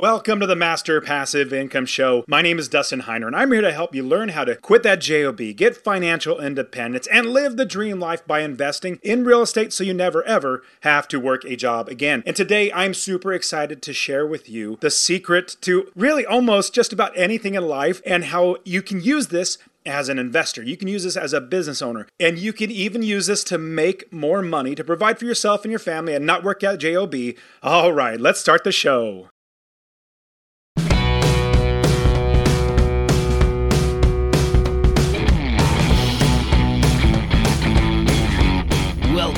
[0.00, 2.24] Welcome to the Master Passive Income Show.
[2.28, 4.84] My name is Dustin Heiner, and I'm here to help you learn how to quit
[4.84, 9.72] that JOB, get financial independence, and live the dream life by investing in real estate
[9.72, 12.22] so you never ever have to work a job again.
[12.24, 16.92] And today, I'm super excited to share with you the secret to really almost just
[16.92, 20.62] about anything in life and how you can use this as an investor.
[20.62, 22.06] You can use this as a business owner.
[22.20, 25.72] And you can even use this to make more money to provide for yourself and
[25.72, 27.16] your family and not work at JOB.
[27.64, 29.30] All right, let's start the show.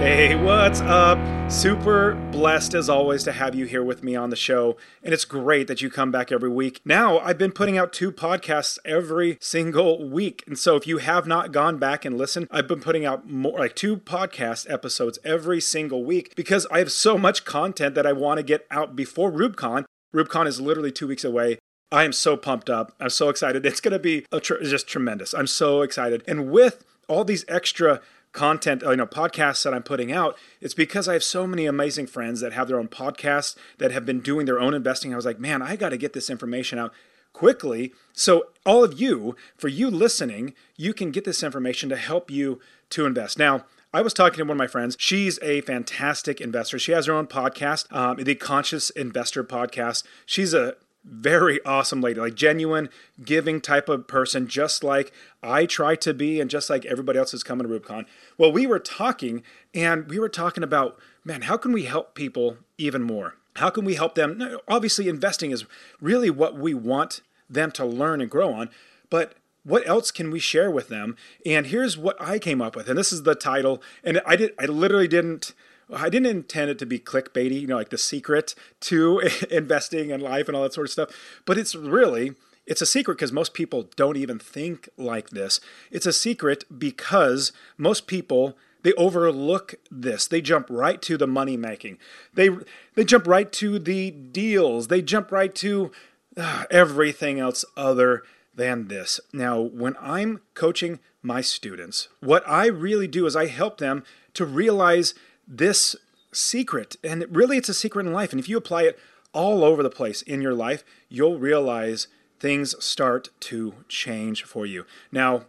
[0.00, 1.18] Hey, what's up?
[1.52, 4.78] Super blessed as always to have you here with me on the show.
[5.02, 6.80] And it's great that you come back every week.
[6.86, 10.42] Now, I've been putting out two podcasts every single week.
[10.46, 13.58] And so if you have not gone back and listened, I've been putting out more
[13.58, 18.14] like two podcast episodes every single week because I have so much content that I
[18.14, 19.84] want to get out before REWBCON.
[20.16, 21.58] REWBCON is literally two weeks away.
[21.92, 22.94] I am so pumped up.
[23.00, 23.66] I'm so excited.
[23.66, 25.34] It's going to be tr- just tremendous.
[25.34, 26.24] I'm so excited.
[26.26, 28.00] And with all these extra
[28.32, 32.06] content, you know, podcasts that I'm putting out, it's because I have so many amazing
[32.06, 35.12] friends that have their own podcasts that have been doing their own investing.
[35.12, 36.92] I was like, man, I got to get this information out
[37.32, 37.92] quickly.
[38.12, 42.60] So, all of you, for you listening, you can get this information to help you
[42.90, 43.38] to invest.
[43.38, 44.96] Now, I was talking to one of my friends.
[45.00, 46.78] She's a fantastic investor.
[46.78, 50.04] She has her own podcast, um, the Conscious Investor Podcast.
[50.26, 52.88] She's a very awesome lady, like genuine,
[53.24, 57.32] giving type of person, just like I try to be, and just like everybody else
[57.32, 58.04] who's coming to REWBCON.
[58.36, 59.42] Well, we were talking,
[59.74, 63.36] and we were talking about, man, how can we help people even more?
[63.56, 64.58] How can we help them?
[64.68, 65.64] Obviously, investing is
[66.00, 68.70] really what we want them to learn and grow on,
[69.08, 71.16] but what else can we share with them?
[71.44, 73.82] And here's what I came up with, and this is the title.
[74.04, 75.52] And I did, I literally didn't
[75.92, 79.20] I didn't intend it to be clickbaity, you know, like the secret to
[79.50, 81.10] investing in life and all that sort of stuff.
[81.44, 82.34] But it's really,
[82.66, 85.60] it's a secret because most people don't even think like this.
[85.90, 90.26] It's a secret because most people they overlook this.
[90.26, 91.98] They jump right to the money making.
[92.32, 92.50] They
[92.94, 94.88] they jump right to the deals.
[94.88, 95.90] They jump right to
[96.36, 98.22] uh, everything else other
[98.54, 99.20] than this.
[99.32, 104.44] Now, when I'm coaching my students, what I really do is I help them to
[104.44, 105.14] realize
[105.50, 105.96] this
[106.32, 106.96] secret.
[107.02, 108.32] And really, it's a secret in life.
[108.32, 108.98] And if you apply it
[109.32, 112.06] all over the place in your life, you'll realize
[112.38, 114.86] things start to change for you.
[115.12, 115.46] Now,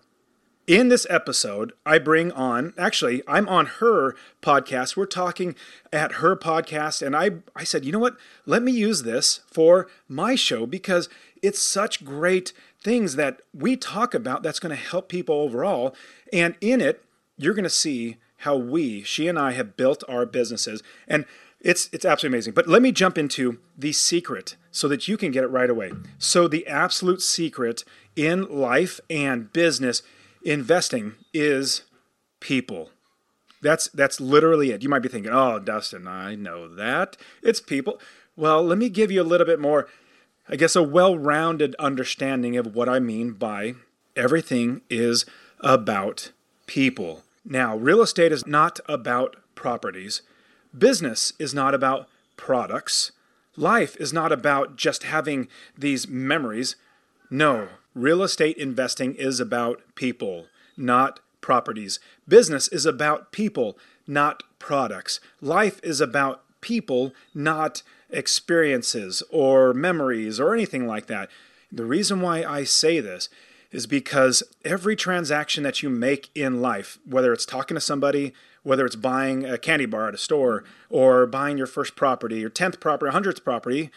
[0.67, 4.95] in this episode, I bring on, actually, I'm on her podcast.
[4.95, 5.55] We're talking
[5.91, 8.17] at her podcast, and I, I said, you know what?
[8.45, 11.09] Let me use this for my show because
[11.41, 15.95] it's such great things that we talk about that's going to help people overall.
[16.31, 17.03] And in it,
[17.37, 20.83] you're going to see how we, she and I, have built our businesses.
[21.07, 21.25] And
[21.59, 22.53] it's it's absolutely amazing.
[22.53, 25.91] But let me jump into the secret so that you can get it right away.
[26.17, 27.83] So the absolute secret
[28.15, 30.01] in life and business
[30.43, 31.83] investing is
[32.39, 32.89] people.
[33.61, 34.81] That's that's literally it.
[34.81, 37.17] You might be thinking, "Oh, Dustin, I know that.
[37.43, 37.99] It's people."
[38.35, 39.87] Well, let me give you a little bit more
[40.49, 43.75] I guess a well-rounded understanding of what I mean by
[44.17, 45.25] everything is
[45.61, 46.31] about
[46.65, 47.23] people.
[47.43, 50.21] Now, real estate is not about properties.
[50.77, 52.07] Business is not about
[52.37, 53.11] products.
[53.57, 55.47] Life is not about just having
[55.77, 56.75] these memories.
[57.29, 60.47] No, real estate investing is about people,
[60.77, 61.99] not properties.
[62.27, 63.77] Business is about people,
[64.07, 65.19] not products.
[65.41, 71.29] Life is about people, not experiences or memories or anything like that.
[71.71, 73.29] The reason why I say this
[73.71, 78.33] is because every transaction that you make in life, whether it's talking to somebody,
[78.63, 82.49] whether it's buying a candy bar at a store, or buying your first property, your
[82.49, 83.89] 10th property, 100th property,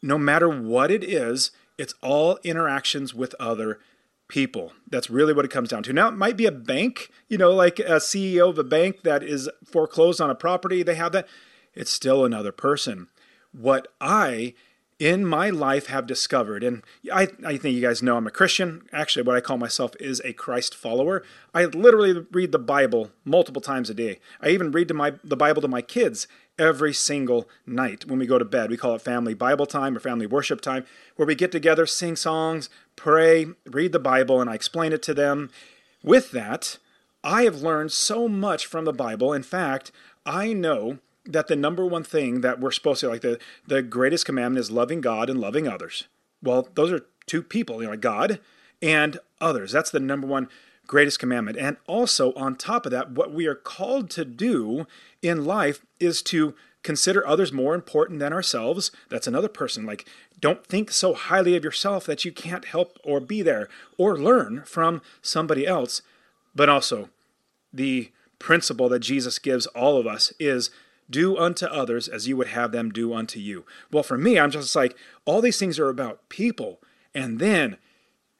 [0.00, 3.80] no matter what it is, it's all interactions with other
[4.28, 4.72] people.
[4.88, 5.92] That's really what it comes down to.
[5.92, 9.22] Now, it might be a bank, you know, like a CEO of a bank that
[9.22, 11.28] is foreclosed on a property, they have that.
[11.74, 13.08] It's still another person.
[13.52, 14.54] What I
[14.98, 16.82] in my life have discovered, and
[17.12, 18.86] I, I think you guys know I'm a Christian.
[18.92, 21.24] Actually, what I call myself is a Christ follower.
[21.52, 24.20] I literally read the Bible multiple times a day.
[24.40, 28.26] I even read to my, the Bible to my kids every single night when we
[28.26, 28.70] go to bed.
[28.70, 30.84] We call it family Bible time or family worship time,
[31.16, 35.14] where we get together, sing songs, pray, read the Bible, and I explain it to
[35.14, 35.50] them.
[36.04, 36.78] With that,
[37.24, 39.32] I have learned so much from the Bible.
[39.32, 39.90] In fact,
[40.24, 44.26] I know that the number one thing that we're supposed to like the the greatest
[44.26, 46.04] commandment is loving God and loving others.
[46.42, 48.40] Well, those are two people, you know, God
[48.82, 49.72] and others.
[49.72, 50.48] That's the number one
[50.86, 51.56] greatest commandment.
[51.56, 54.86] And also on top of that, what we are called to do
[55.22, 58.90] in life is to consider others more important than ourselves.
[59.08, 59.86] That's another person.
[59.86, 60.06] Like
[60.40, 64.62] don't think so highly of yourself that you can't help or be there or learn
[64.66, 66.02] from somebody else.
[66.54, 67.08] But also
[67.72, 70.70] the principle that Jesus gives all of us is
[71.10, 73.64] do unto others as you would have them do unto you.
[73.90, 76.80] Well, for me, I'm just like, all these things are about people.
[77.14, 77.76] And then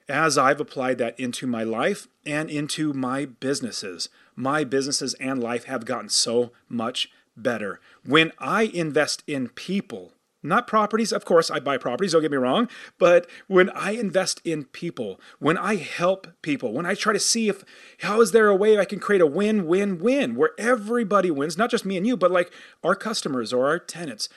[0.09, 5.65] as I've applied that into my life and into my businesses, my businesses and life
[5.65, 7.81] have gotten so much better.
[8.05, 10.13] When I invest in people,
[10.45, 11.13] not properties.
[11.13, 12.69] Of course, I buy properties, don't get me wrong.
[12.99, 17.49] But when I invest in people, when I help people, when I try to see
[17.49, 17.65] if
[18.01, 21.59] how is there a way I can create a win win win where everybody wins,
[21.59, 22.53] not just me and you, but like
[22.83, 24.29] our customers or our tenants,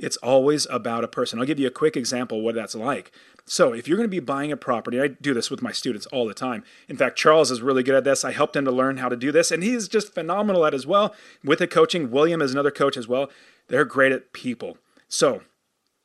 [0.00, 1.38] it's always about a person.
[1.38, 3.12] I'll give you a quick example what that's like.
[3.44, 6.06] So, if you're going to be buying a property, I do this with my students
[6.06, 6.64] all the time.
[6.88, 8.24] In fact, Charles is really good at this.
[8.24, 10.86] I helped him to learn how to do this, and he's just phenomenal at as
[10.86, 11.14] well.
[11.44, 13.28] With the coaching, William is another coach as well.
[13.68, 14.78] They're great at people.
[15.10, 15.42] So,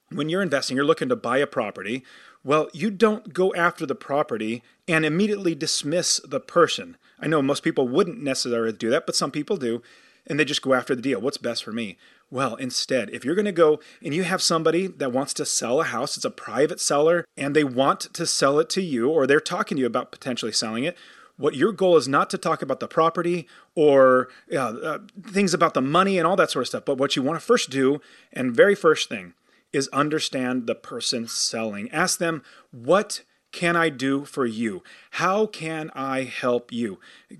[0.09, 2.03] when you're investing, you're looking to buy a property.
[2.43, 6.97] Well, you don't go after the property and immediately dismiss the person.
[7.19, 9.83] I know most people wouldn't necessarily do that, but some people do,
[10.25, 11.21] and they just go after the deal.
[11.21, 11.97] What's best for me?
[12.31, 15.81] Well, instead, if you're going to go and you have somebody that wants to sell
[15.81, 19.27] a house, it's a private seller, and they want to sell it to you, or
[19.27, 20.97] they're talking to you about potentially selling it,
[21.37, 25.73] what your goal is not to talk about the property or uh, uh, things about
[25.73, 27.99] the money and all that sort of stuff, but what you want to first do,
[28.31, 29.33] and very first thing,
[29.73, 31.91] is understand the person selling.
[31.91, 34.83] Ask them, what can I do for you?
[35.11, 36.99] How can I help you?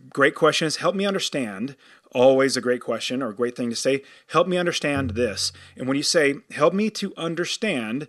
[0.10, 0.78] Great questions.
[0.78, 1.76] Help me understand.
[2.12, 4.02] Always a great question or a great thing to say.
[4.28, 5.52] Help me understand this.
[5.76, 8.08] And when you say, help me to understand,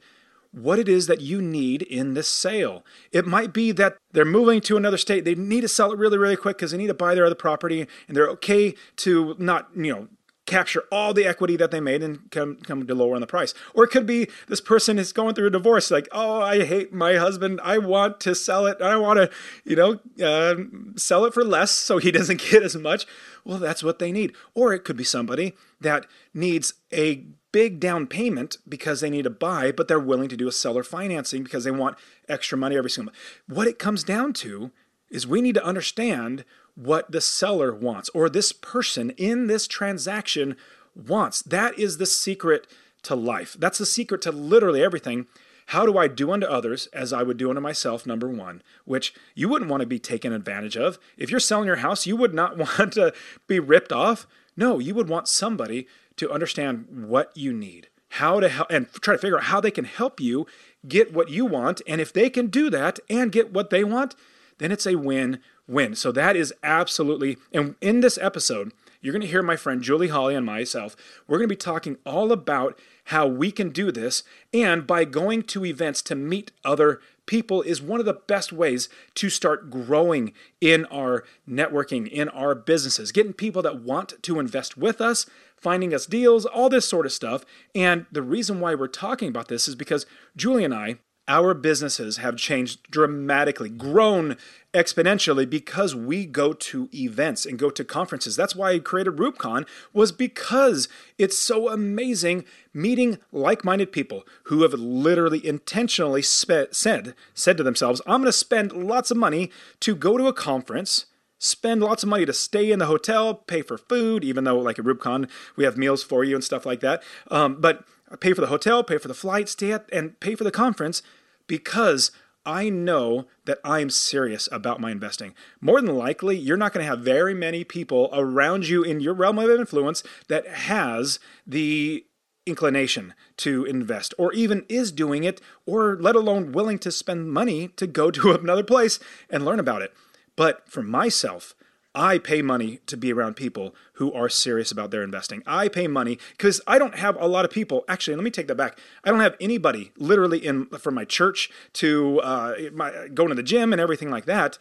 [0.56, 2.84] what it is that you need in this sale.
[3.12, 5.24] It might be that they're moving to another state.
[5.24, 7.34] They need to sell it really, really quick because they need to buy their other
[7.34, 10.08] property and they're okay to not, you know,
[10.46, 13.52] capture all the equity that they made and come come to lower on the price.
[13.74, 16.92] Or it could be this person is going through a divorce, like, oh, I hate
[16.92, 17.60] my husband.
[17.62, 18.80] I want to sell it.
[18.80, 19.30] I want to,
[19.64, 20.62] you know, uh,
[20.96, 23.06] sell it for less so he doesn't get as much.
[23.44, 24.32] Well, that's what they need.
[24.54, 29.30] Or it could be somebody that needs a big down payment because they need to
[29.30, 31.96] buy, but they're willing to do a seller financing because they want
[32.28, 33.18] extra money every single month.
[33.46, 34.70] What it comes down to
[35.10, 36.44] is we need to understand
[36.74, 40.56] what the seller wants or this person in this transaction
[40.94, 41.42] wants.
[41.42, 42.66] That is the secret
[43.02, 43.56] to life.
[43.58, 45.26] That's the secret to literally everything.
[45.70, 48.06] How do I do unto others as I would do unto myself?
[48.06, 50.98] Number one, which you wouldn't want to be taken advantage of.
[51.16, 53.12] If you're selling your house, you would not want to
[53.46, 54.26] be ripped off.
[54.56, 55.86] No, you would want somebody
[56.16, 59.70] to understand what you need, how to help, and try to figure out how they
[59.70, 60.46] can help you
[60.86, 61.82] get what you want.
[61.86, 64.14] And if they can do that and get what they want,
[64.58, 65.94] then it's a win win.
[65.94, 70.08] So that is absolutely, and in this episode, you're going to hear my friend Julie
[70.08, 70.96] Holly and myself.
[71.26, 74.24] We're going to be talking all about how we can do this.
[74.52, 78.88] And by going to events to meet other people is one of the best ways
[79.16, 84.76] to start growing in our networking, in our businesses, getting people that want to invest
[84.76, 87.44] with us, finding us deals, all this sort of stuff.
[87.74, 90.96] And the reason why we're talking about this is because Julie and I,
[91.28, 94.36] our businesses have changed dramatically, grown
[94.72, 98.36] exponentially because we go to events and go to conferences.
[98.36, 104.74] That's why I created REWBCON was because it's so amazing meeting like-minded people who have
[104.74, 109.96] literally intentionally spe- said said to themselves, "I'm going to spend lots of money to
[109.96, 111.06] go to a conference."
[111.46, 114.78] Spend lots of money to stay in the hotel, pay for food, even though, like
[114.78, 117.02] at REWBCON, we have meals for you and stuff like that.
[117.30, 117.84] Um, but
[118.20, 121.02] pay for the hotel, pay for the flight, stay at, and pay for the conference
[121.46, 122.10] because
[122.44, 125.34] I know that I'm serious about my investing.
[125.60, 129.14] More than likely, you're not going to have very many people around you in your
[129.14, 132.06] realm of influence that has the
[132.46, 137.68] inclination to invest or even is doing it or let alone willing to spend money
[137.68, 139.92] to go to another place and learn about it.
[140.36, 141.54] But for myself,
[141.96, 145.42] I pay money to be around people who are serious about their investing.
[145.46, 147.84] I pay money because I don't have a lot of people.
[147.88, 148.78] Actually, let me take that back.
[149.02, 153.42] I don't have anybody literally in from my church to uh, my, going to the
[153.42, 154.58] gym and everything like that.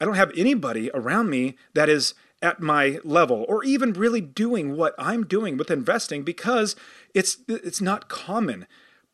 [0.00, 4.76] I don't have anybody around me that is at my level or even really doing
[4.76, 6.76] what I'm doing with investing because
[7.14, 8.66] it's it's not common.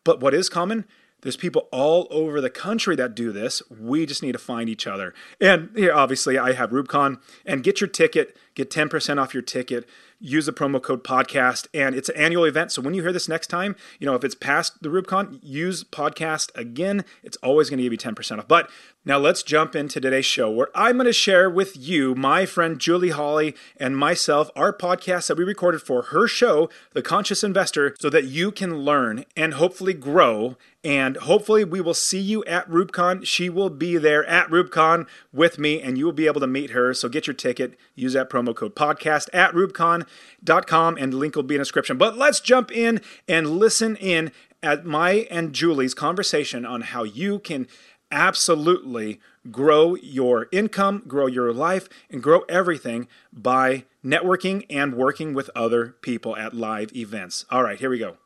[0.05, 0.85] But what is common?
[1.23, 3.63] There's people all over the country that do this.
[3.71, 5.15] We just need to find each other.
[5.41, 7.21] And yeah, obviously, I have REWBCON.
[7.47, 9.89] And get your ticket, get 10% off your ticket
[10.23, 13.29] use the promo code podcast and it's an annual event so when you hear this
[13.29, 17.79] next time you know if it's past the REWBCON use podcast again it's always going
[17.79, 18.71] to give you 10% off but
[19.05, 22.79] now let's jump into today's show where i'm going to share with you my friend
[22.79, 27.95] julie holly and myself our podcast that we recorded for her show the conscious investor
[28.01, 32.69] so that you can learn and hopefully grow and hopefully, we will see you at
[32.69, 33.25] REWBCON.
[33.25, 36.71] She will be there at REWBCON with me, and you will be able to meet
[36.71, 36.93] her.
[36.93, 37.79] So get your ticket.
[37.95, 41.99] Use that promo code podcast at rewbcon.com, and the link will be in the description.
[41.99, 47.39] But let's jump in and listen in at my and Julie's conversation on how you
[47.39, 47.69] can
[48.13, 49.19] absolutely
[49.51, 55.97] grow your income, grow your life, and grow everything by networking and working with other
[56.03, 57.45] people at live events.
[57.51, 58.19] All right, here we go.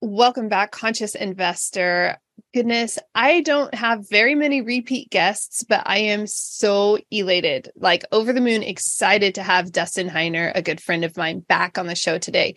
[0.00, 2.18] Welcome back, Conscious Investor.
[2.52, 8.32] Goodness, I don't have very many repeat guests, but I am so elated, like over
[8.32, 11.94] the moon, excited to have Dustin Heiner, a good friend of mine, back on the
[11.94, 12.54] show today.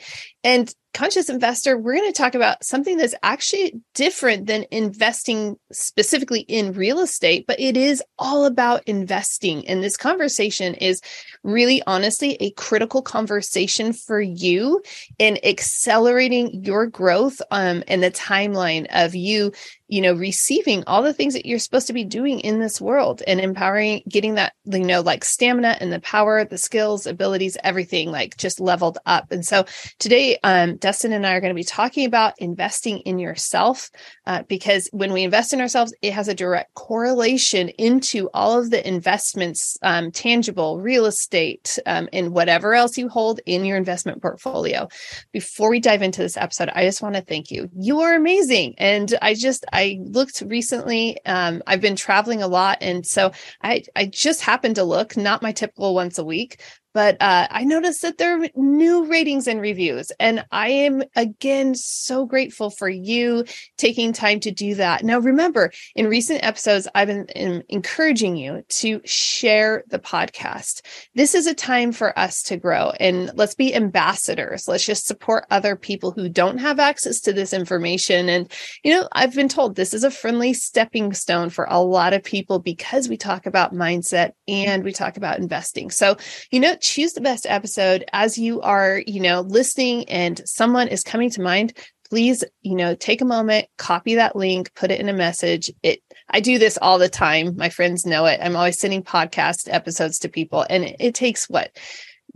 [0.47, 6.39] And conscious investor, we're going to talk about something that's actually different than investing specifically
[6.39, 9.67] in real estate, but it is all about investing.
[9.67, 11.01] And this conversation is
[11.43, 14.81] really honestly a critical conversation for you
[15.19, 19.51] in accelerating your growth um, and the timeline of you
[19.87, 23.21] you know receiving all the things that you're supposed to be doing in this world
[23.25, 28.11] and empowering getting that you know like stamina and the power the skills abilities everything
[28.11, 29.31] like just leveled up.
[29.31, 29.65] And so
[29.99, 33.89] today um, dustin and i are going to be talking about investing in yourself
[34.25, 38.69] uh, because when we invest in ourselves it has a direct correlation into all of
[38.69, 44.21] the investments um, tangible real estate um, and whatever else you hold in your investment
[44.21, 44.87] portfolio.
[45.31, 47.69] Before we dive into this episode i just want to thank you.
[47.73, 51.23] You are amazing and i just I looked recently.
[51.25, 53.31] Um, I've been traveling a lot, and so
[53.61, 56.61] I I just happened to look, not my typical once a week,
[56.97, 60.11] but uh, I noticed that there are new ratings and reviews.
[60.19, 63.45] And I am again so grateful for you
[63.77, 65.03] taking time to do that.
[65.03, 70.81] Now, remember, in recent episodes, I've been encouraging you to share the podcast.
[71.13, 74.67] This is a time for us to grow and let's be ambassadors.
[74.67, 78.27] Let's just support other people who don't have access to this information.
[78.27, 78.51] And,
[78.83, 82.23] you know, I've been told this is a friendly stepping stone for a lot of
[82.23, 85.91] people because we talk about mindset and we talk about investing.
[85.91, 86.17] So,
[86.49, 91.03] you know, choose the best episode as you are, you know, listening and someone is
[91.03, 91.77] coming to mind.
[92.09, 95.69] Please, you know, take a moment, copy that link, put it in a message.
[95.83, 97.55] It I do this all the time.
[97.57, 98.39] My friends know it.
[98.41, 101.71] I'm always sending podcast episodes to people and it, it takes what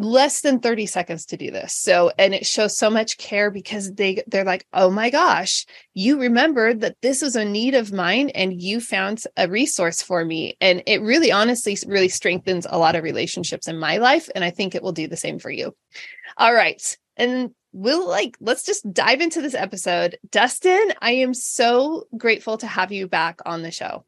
[0.04, 1.76] less than 30 seconds to do this.
[1.76, 6.20] So, and it shows so much care because they they're like, "Oh my gosh, you
[6.20, 10.58] remembered that this was a need of mine and you found a resource for me."
[10.62, 14.50] And it really honestly really strengthens a lot of relationships in my life and I
[14.50, 15.76] think it will do the same for you.
[16.38, 16.98] All right.
[17.18, 20.18] And we'll like let's just dive into this episode.
[20.30, 24.06] Dustin, I am so grateful to have you back on the show.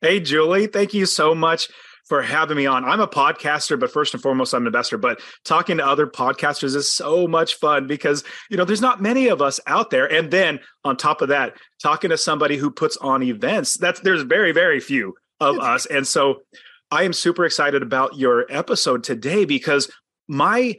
[0.00, 1.68] Hey Julie, thank you so much
[2.08, 2.84] for having me on.
[2.84, 4.96] I'm a podcaster, but first and foremost, I'm an investor.
[4.96, 9.28] But talking to other podcasters is so much fun because, you know, there's not many
[9.28, 10.10] of us out there.
[10.10, 14.22] And then on top of that, talking to somebody who puts on events, that's there's
[14.22, 15.86] very, very few of us.
[15.86, 16.42] And so
[16.90, 19.90] I am super excited about your episode today because
[20.26, 20.76] my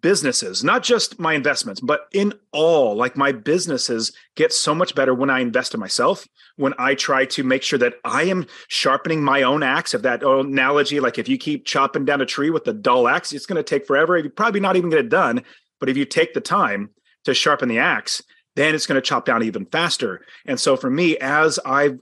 [0.00, 5.14] businesses, not just my investments, but in all, like my businesses get so much better
[5.14, 6.26] when I invest in myself,
[6.56, 9.94] when I try to make sure that I am sharpening my own axe.
[9.94, 13.32] Of that analogy, like if you keep chopping down a tree with a dull axe,
[13.32, 14.18] it's going to take forever.
[14.18, 15.42] You're probably not even get it done.
[15.78, 16.90] But if you take the time
[17.24, 18.22] to sharpen the axe,
[18.56, 20.24] then it's going to chop down even faster.
[20.46, 21.98] And so for me, as I've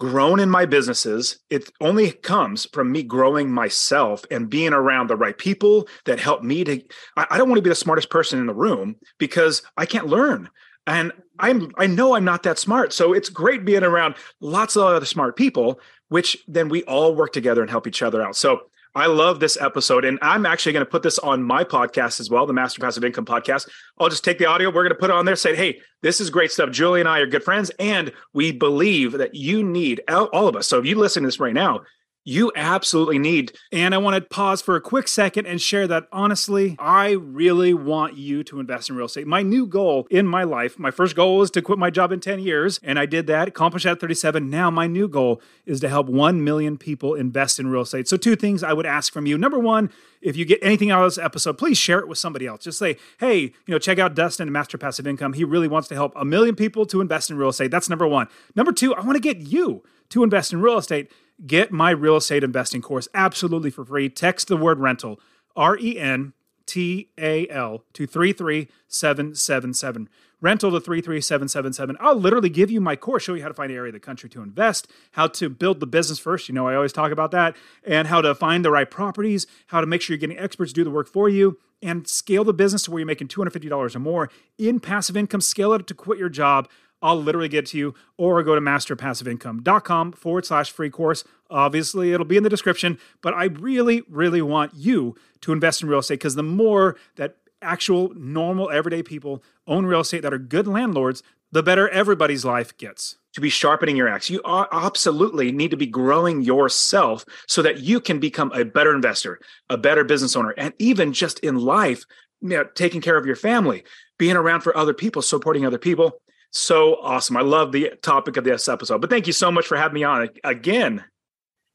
[0.00, 5.16] grown in my businesses, it only comes from me growing myself and being around the
[5.16, 6.82] right people that help me to.
[7.16, 10.06] I, I don't want to be the smartest person in the room because I can't
[10.06, 10.48] learn.
[10.86, 12.92] And I'm I know I'm not that smart.
[12.92, 15.78] So it's great being around lots of other smart people,
[16.08, 18.34] which then we all work together and help each other out.
[18.34, 18.62] So
[18.94, 20.04] I love this episode.
[20.04, 23.04] And I'm actually going to put this on my podcast as well, the Master Passive
[23.04, 23.68] Income podcast.
[23.98, 24.68] I'll just take the audio.
[24.68, 26.70] We're going to put it on there, say, hey, this is great stuff.
[26.70, 27.70] Julie and I are good friends.
[27.78, 30.66] And we believe that you need all of us.
[30.66, 31.82] So if you listen to this right now,
[32.24, 33.52] you absolutely need.
[33.72, 37.72] And I want to pause for a quick second and share that honestly, I really
[37.72, 39.26] want you to invest in real estate.
[39.26, 42.20] My new goal in my life, my first goal was to quit my job in
[42.20, 44.50] 10 years, and I did that, accomplished that at 37.
[44.50, 48.06] Now, my new goal is to help 1 million people invest in real estate.
[48.06, 49.38] So, two things I would ask from you.
[49.38, 52.46] Number one, if you get anything out of this episode, please share it with somebody
[52.46, 52.62] else.
[52.62, 55.32] Just say, hey, you know, check out Dustin Master Passive Income.
[55.32, 57.70] He really wants to help a million people to invest in real estate.
[57.70, 58.28] That's number one.
[58.54, 61.10] Number two, I want to get you to invest in real estate.
[61.46, 64.08] Get my real estate investing course absolutely for free.
[64.08, 65.18] Text the word rental,
[65.56, 66.34] R E N
[66.66, 70.08] T A L, to 33777.
[70.42, 71.96] Rental to 33777.
[72.00, 74.00] I'll literally give you my course, show you how to find an area of the
[74.00, 76.48] country to invest, how to build the business first.
[76.48, 79.80] You know, I always talk about that, and how to find the right properties, how
[79.80, 82.54] to make sure you're getting experts to do the work for you, and scale the
[82.54, 85.40] business to where you're making $250 or more in passive income.
[85.40, 86.68] Scale it up to quit your job
[87.02, 91.24] I'll literally get to you, or go to masterpassiveincome.com forward slash free course.
[91.50, 95.88] Obviously, it'll be in the description, but I really, really want you to invest in
[95.88, 100.38] real estate because the more that actual, normal, everyday people own real estate that are
[100.38, 103.16] good landlords, the better everybody's life gets.
[103.34, 108.00] To be sharpening your axe, you absolutely need to be growing yourself so that you
[108.00, 109.38] can become a better investor,
[109.68, 112.04] a better business owner, and even just in life,
[112.40, 113.84] you know, taking care of your family,
[114.18, 117.36] being around for other people, supporting other people so awesome.
[117.36, 119.00] I love the topic of this episode.
[119.00, 121.04] But thank you so much for having me on again.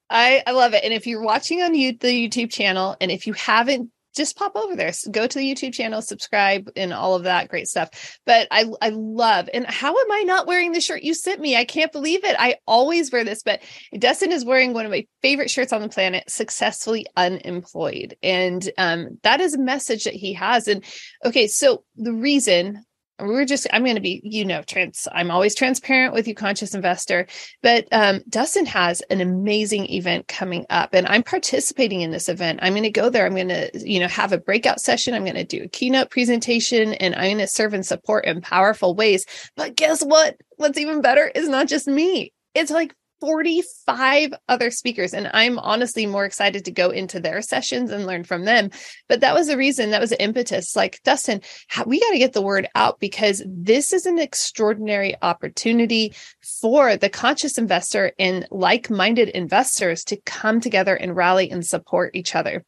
[0.10, 0.84] I, I love it.
[0.84, 4.56] And if you're watching on you, the YouTube channel, and if you haven't, just pop
[4.56, 8.18] over there, go to the YouTube channel, subscribe, and all of that great stuff.
[8.26, 11.58] But I, I love, and how am I not wearing the shirt you sent me?
[11.58, 12.36] I can't believe it.
[12.40, 13.62] I always wear this, but
[13.98, 18.16] Dustin is wearing one of my favorite shirts on the planet, successfully unemployed.
[18.24, 20.70] And um, that is a message that he has.
[20.70, 20.84] And
[21.26, 22.86] okay, so the reason
[23.20, 26.76] we're just i'm going to be you know trans i'm always transparent with you conscious
[26.76, 27.26] investor
[27.62, 32.60] but um, dustin has an amazing event coming up and i'm participating in this event.
[32.62, 33.26] I'm going to go there.
[33.26, 35.14] I'm going to you know have a breakout session.
[35.14, 38.42] I'm going to do a keynote presentation and i'm going to serve and support in
[38.42, 39.26] powerful ways.
[39.56, 40.38] But guess what?
[40.58, 42.32] What's even better is not just me.
[42.54, 45.14] It's like 45 other speakers.
[45.14, 48.70] And I'm honestly more excited to go into their sessions and learn from them.
[49.08, 50.76] But that was the reason, that was the impetus.
[50.76, 51.42] Like, Dustin,
[51.86, 56.14] we got to get the word out because this is an extraordinary opportunity
[56.62, 62.16] for the conscious investor and like minded investors to come together and rally and support
[62.16, 62.64] each other.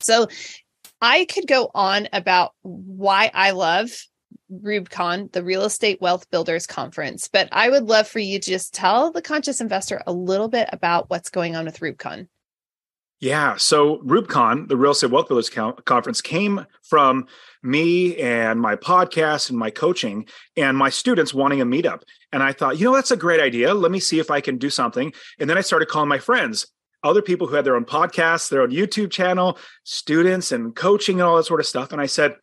[0.00, 0.28] So
[1.00, 3.90] I could go on about why I love
[4.52, 7.28] REWBCON, the Real Estate Wealth Builders Conference.
[7.28, 10.68] But I would love for you to just tell the conscious investor a little bit
[10.72, 12.28] about what's going on with REWBCON.
[13.18, 13.56] Yeah.
[13.56, 17.26] So REWBCON, the Real Estate Wealth Builders Conference, came from
[17.62, 22.02] me and my podcast and my coaching and my students wanting a meetup.
[22.30, 23.72] And I thought, you know, that's a great idea.
[23.72, 25.12] Let me see if I can do something.
[25.40, 26.66] And then I started calling my friends,
[27.02, 31.28] other people who had their own podcasts, their own YouTube channel, students and coaching and
[31.28, 31.92] all that sort of stuff.
[31.92, 32.36] And I said,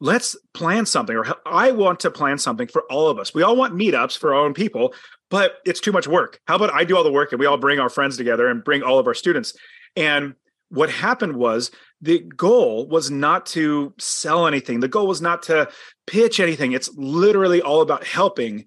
[0.00, 3.34] let's plan something or i want to plan something for all of us.
[3.34, 4.94] We all want meetups for our own people
[5.30, 6.40] but it's too much work.
[6.46, 8.64] How about i do all the work and we all bring our friends together and
[8.64, 9.56] bring all of our students?
[9.96, 10.34] And
[10.68, 14.80] what happened was the goal was not to sell anything.
[14.80, 15.68] The goal was not to
[16.06, 16.72] pitch anything.
[16.72, 18.66] It's literally all about helping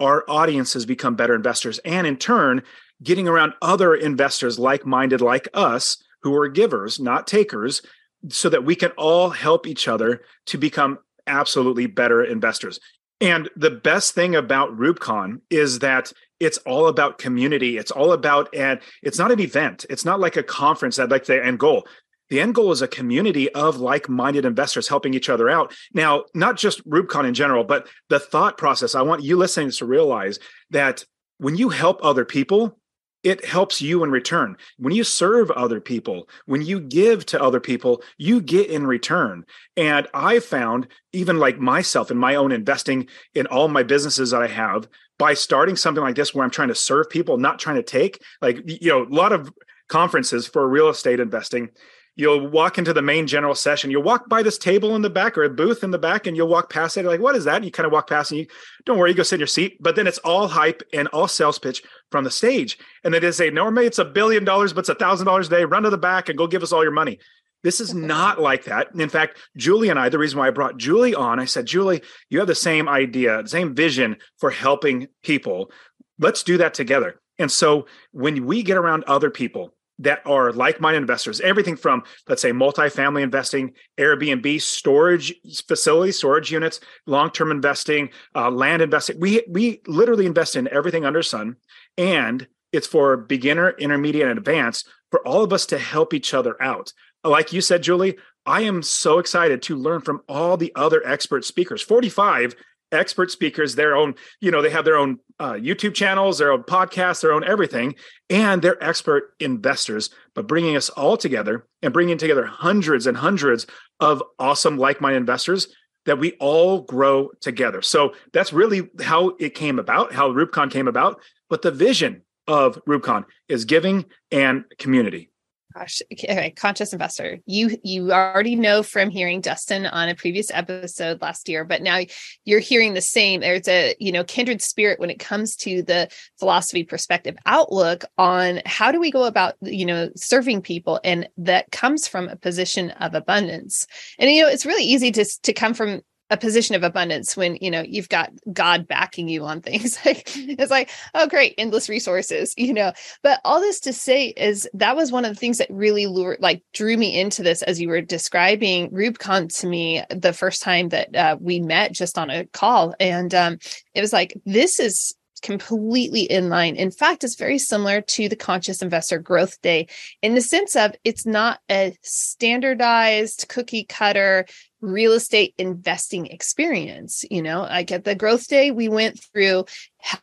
[0.00, 2.62] our audiences become better investors and in turn
[3.02, 7.82] getting around other investors like-minded like us who are givers not takers
[8.28, 12.80] so that we can all help each other to become absolutely better investors.
[13.20, 17.78] And the best thing about REWBCON is that it's all about community.
[17.78, 19.86] It's all about, and it's not an event.
[19.88, 21.86] It's not like a conference that like the end goal.
[22.30, 25.72] The end goal is a community of like-minded investors helping each other out.
[25.94, 28.94] Now, not just REWBCON in general, but the thought process.
[28.94, 30.38] I want you listening to realize
[30.70, 31.04] that
[31.38, 32.78] when you help other people,
[33.22, 34.56] it helps you in return.
[34.78, 39.44] When you serve other people, when you give to other people, you get in return.
[39.76, 44.42] And I found, even like myself in my own investing in all my businesses that
[44.42, 47.76] I have, by starting something like this where I'm trying to serve people, not trying
[47.76, 49.52] to take, like, you know, a lot of
[49.88, 51.68] conferences for real estate investing
[52.16, 53.90] you'll walk into the main general session.
[53.90, 56.36] You'll walk by this table in the back or a booth in the back, and
[56.36, 57.04] you'll walk past it.
[57.04, 57.56] Like, what is that?
[57.56, 58.46] And you kind of walk past, and you
[58.84, 59.78] don't worry, you go sit in your seat.
[59.80, 62.78] But then it's all hype and all sales pitch from the stage.
[63.04, 65.64] And they say, normally it's a billion dollars, but it's a thousand dollars a day.
[65.64, 67.18] Run to the back and go give us all your money.
[67.62, 68.88] This is not like that.
[68.94, 72.02] In fact, Julie and I, the reason why I brought Julie on, I said, Julie,
[72.28, 75.70] you have the same idea, same vision for helping people.
[76.18, 77.20] Let's do that together.
[77.38, 82.42] And so when we get around other people that are like-minded investors everything from let's
[82.42, 85.34] say multifamily investing airbnb storage
[85.66, 91.22] facilities storage units long-term investing uh, land investing we we literally invest in everything under
[91.22, 91.56] sun
[91.98, 96.60] and it's for beginner, intermediate, and advanced for all of us to help each other
[96.60, 96.92] out.
[97.22, 101.44] Like you said, Julie, I am so excited to learn from all the other expert
[101.44, 101.82] speakers.
[101.82, 102.56] 45
[102.92, 106.62] expert speakers, their own, you know, they have their own uh, YouTube channels, their own
[106.62, 107.94] podcasts, their own everything,
[108.30, 110.10] and they're expert investors.
[110.34, 113.66] But bringing us all together and bringing together hundreds and hundreds
[113.98, 115.68] of awesome like minded investors
[116.04, 117.82] that we all grow together.
[117.82, 121.20] So that's really how it came about, how REWBCON came about.
[121.48, 125.31] But the vision of REWBCON is giving and community
[125.74, 127.38] gosh okay conscious investor.
[127.46, 132.00] You you already know from hearing dustin on a previous episode last year but now
[132.44, 133.40] you're hearing the same.
[133.40, 138.60] There's a you know kindred spirit when it comes to the philosophy perspective outlook on
[138.66, 142.90] how do we go about you know serving people and that comes from a position
[142.92, 143.86] of abundance.
[144.18, 147.58] And you know it's really easy to to come from a position of abundance when
[147.60, 149.98] you know you've got god backing you on things.
[150.04, 152.92] Like it's like oh great endless resources you know.
[153.22, 156.38] But all this to say is that was one of the things that really lured
[156.40, 158.90] like drew me into this as you were describing.
[158.90, 163.34] REWBCON to me the first time that uh, we met just on a call and
[163.34, 163.58] um,
[163.94, 166.76] it was like this is completely in line.
[166.76, 169.88] In fact, it's very similar to the Conscious Investor Growth Day
[170.22, 174.46] in the sense of it's not a standardized cookie cutter
[174.82, 177.24] real estate investing experience.
[177.30, 179.64] You know, like at the growth day, we went through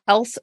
[0.08, 0.38] health,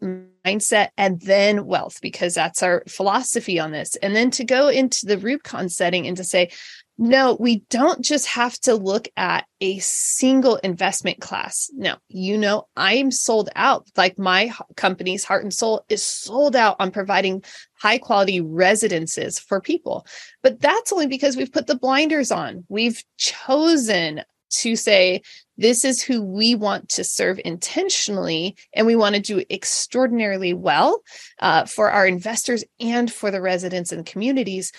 [0.44, 3.94] mindset, and then wealth because that's our philosophy on this.
[3.96, 6.50] And then to go into the REWBCON setting and to say,
[6.98, 11.70] no, we don't just have to look at a single investment class.
[11.74, 13.86] No, you know, I'm sold out.
[13.96, 19.60] Like my company's heart and soul is sold out on providing high quality residences for
[19.60, 20.06] people.
[20.42, 22.64] But that's only because we've put the blinders on.
[22.68, 25.22] We've chosen to say,
[25.58, 31.02] this is who we want to serve intentionally, and we want to do extraordinarily well
[31.40, 34.72] uh, for our investors and for the residents and communities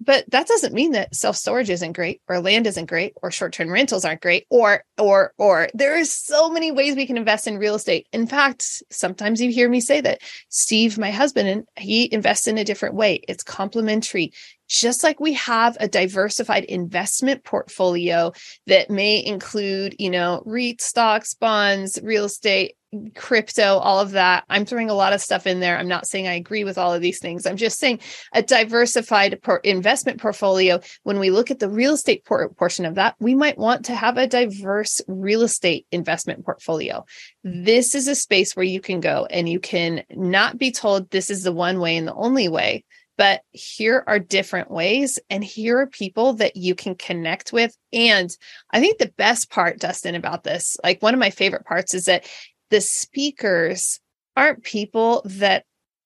[0.00, 4.04] but that doesn't mean that self-storage isn't great or land isn't great or short-term rentals
[4.04, 5.68] aren't great or or or.
[5.74, 8.06] There are so many ways we can invest in real estate.
[8.12, 12.58] In fact sometimes you hear me say that steve my husband and he invests in
[12.58, 13.20] a different way.
[13.28, 14.32] It's complementary.
[14.68, 18.32] Just like we have a diversified investment portfolio
[18.66, 22.74] that may include you know REIT stocks bonds real estate
[23.14, 24.44] crypto, all of that.
[24.48, 25.76] I'm throwing a lot of stuff in there.
[25.76, 27.46] I'm not saying I agree with all of these things.
[27.46, 28.00] I'm just saying
[28.32, 30.80] a diversified por- investment portfolio.
[31.02, 33.94] When we look at the real estate por- portion of that, we might want to
[33.94, 37.04] have a diverse real estate investment portfolio.
[37.44, 41.30] This is a space where you can go and you can not be told this
[41.30, 42.84] is the one way and the only way.
[43.18, 47.76] But here are different ways, and here are people that you can connect with.
[47.92, 48.30] And
[48.70, 52.04] I think the best part, Dustin, about this, like one of my favorite parts is
[52.04, 52.28] that
[52.70, 54.00] the speakers
[54.36, 55.64] aren't people that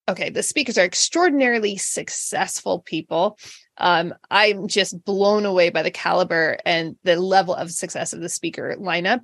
[0.08, 3.38] okay the speakers are extraordinarily successful people.
[3.78, 8.28] Um, i'm just blown away by the caliber and the level of success of the
[8.28, 9.20] speaker lineup.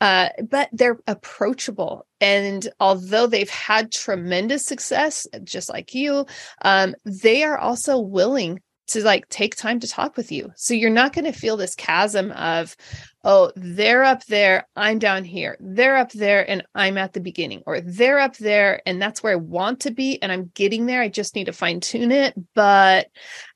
[0.00, 2.06] Uh, but they're approachable.
[2.20, 6.26] And although they've had tremendous success just like you
[6.62, 10.50] um, they are also willing to like take time to talk with you.
[10.56, 12.76] So you're not going to feel this chasm of,
[13.24, 15.56] oh, they're up there, I'm down here.
[15.60, 19.32] They're up there and I'm at the beginning, or they're up there and that's where
[19.32, 21.02] I want to be and I'm getting there.
[21.02, 23.08] I just need to fine tune it, but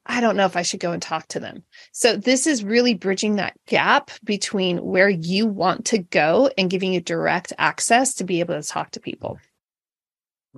[0.06, 1.64] I don't know if I should go and talk to them.
[1.92, 6.92] So this is really bridging that gap between where you want to go and giving
[6.92, 9.38] you direct access to be able to talk to people.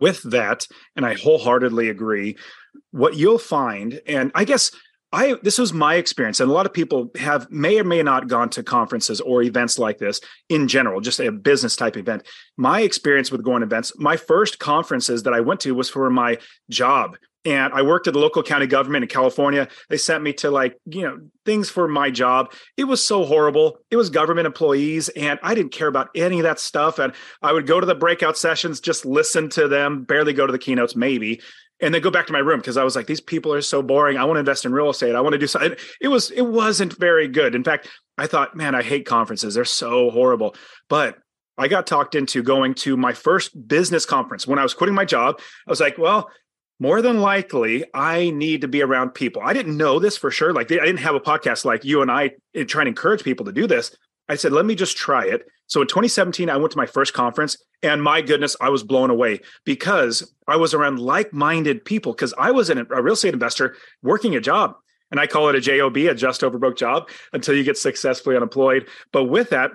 [0.01, 2.37] With that, and I wholeheartedly agree,
[2.91, 4.71] what you'll find, and I guess
[5.13, 8.29] I this was my experience, and a lot of people have may or may not
[8.29, 12.27] gone to conferences or events like this in general, just a business type event.
[12.57, 16.39] My experience with going events, my first conferences that I went to was for my
[16.69, 17.17] job.
[17.45, 19.69] And I worked at the local county government in California.
[19.89, 22.53] They sent me to like, you know, things for my job.
[22.77, 23.79] It was so horrible.
[23.91, 26.99] It was government employees, and I didn't care about any of that stuff.
[26.99, 30.53] And I would go to the breakout sessions, just listen to them, barely go to
[30.53, 31.41] the keynotes, maybe
[31.81, 33.83] and then go back to my room because I was like, these people are so
[33.83, 34.17] boring.
[34.17, 35.15] I want to invest in real estate.
[35.15, 35.75] I want to do something.
[36.01, 37.55] It was it wasn't very good.
[37.55, 39.55] In fact, I thought, man, I hate conferences.
[39.55, 40.57] They're so horrible.
[40.89, 41.19] But
[41.57, 45.05] I got talked into going to my first business conference when I was quitting my
[45.05, 45.41] job.
[45.67, 46.31] I was like, well,
[46.81, 49.43] more than likely, I need to be around people.
[49.45, 50.53] I didn't know this for sure.
[50.53, 53.47] Like I didn't have a podcast like you and I eh, trying to encourage people
[53.47, 53.97] to do this.
[54.29, 55.47] I said, let me just try it.
[55.67, 59.11] So in 2017, I went to my first conference, and my goodness, I was blown
[59.11, 62.13] away because I was around like minded people.
[62.13, 64.77] Because I was a real estate investor working a job,
[65.11, 68.37] and I call it a JOB, a just over broke job, until you get successfully
[68.37, 68.89] unemployed.
[69.13, 69.73] But with that,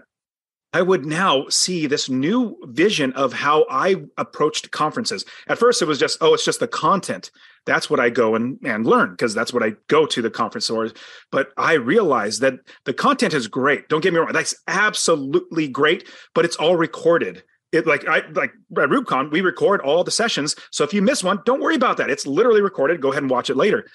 [0.76, 5.24] I would now see this new vision of how I approached conferences.
[5.48, 7.30] At first, it was just, oh, it's just the content.
[7.66, 10.68] That's what I go and, and learn because that's what I go to the conference
[10.68, 10.90] for.
[11.32, 13.88] But I realize that the content is great.
[13.90, 14.34] Don't get me wrong.
[14.34, 17.44] That's absolutely great, but it's all recorded.
[17.72, 20.56] It like I like at REWBCON, we record all the sessions.
[20.72, 22.10] So if you miss one, don't worry about that.
[22.10, 23.02] It's literally recorded.
[23.02, 23.86] Go ahead and watch it later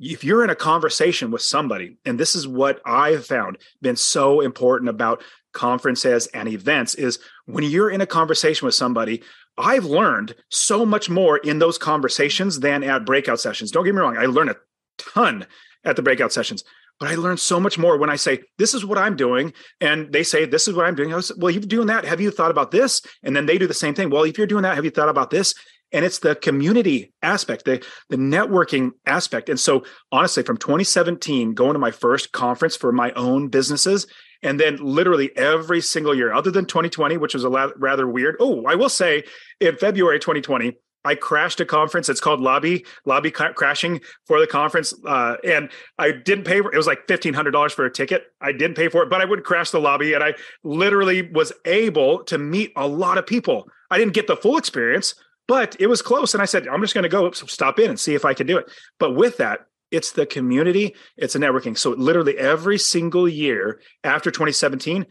[0.00, 4.40] if you're in a conversation with somebody, and this is what I've found been so
[4.40, 9.22] important about conferences and events is when you're in a conversation with somebody
[9.58, 13.70] i've learned so much more in those conversations than at breakout sessions.
[13.70, 14.56] Don't get me wrong i learn a
[14.98, 15.46] ton
[15.84, 16.64] at the breakout sessions
[16.98, 20.12] but i learn so much more when i say this is what i'm doing and
[20.12, 21.12] they say this is what i'm doing.
[21.12, 23.00] I was, well you're doing that have you thought about this?
[23.22, 25.08] And then they do the same thing well if you're doing that have you thought
[25.08, 25.54] about this?
[25.92, 29.48] And it's the community aspect the the networking aspect.
[29.48, 34.06] And so honestly from 2017 going to my first conference for my own businesses
[34.42, 38.36] and then literally every single year, other than 2020, which was a la- rather weird.
[38.40, 39.24] Oh, I will say
[39.60, 42.08] in February 2020, I crashed a conference.
[42.08, 46.76] It's called Lobby Lobby Crashing for the conference, uh, and I didn't pay for it.
[46.76, 48.24] Was like fifteen hundred dollars for a ticket.
[48.40, 51.52] I didn't pay for it, but I would crash the lobby, and I literally was
[51.64, 53.66] able to meet a lot of people.
[53.90, 55.14] I didn't get the full experience,
[55.48, 56.34] but it was close.
[56.34, 58.46] And I said, I'm just going to go stop in and see if I can
[58.46, 58.70] do it.
[58.98, 61.76] But with that, it's the community, it's the networking.
[61.76, 65.06] So literally every single year after 2017,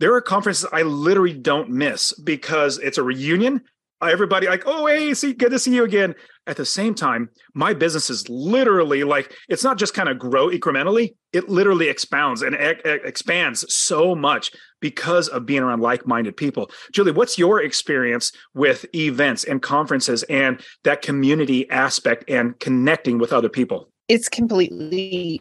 [0.00, 3.62] there are conferences I literally don't miss because it's a reunion.
[4.02, 6.14] Everybody like, oh hey, see, good to see you again.
[6.46, 10.48] At the same time, my business is literally like it's not just kind of grow
[10.48, 16.70] incrementally; it literally expounds and expands so much because of being around like-minded people.
[16.92, 23.32] Julie, what's your experience with events and conferences and that community aspect and connecting with
[23.32, 23.90] other people?
[24.08, 25.40] It's completely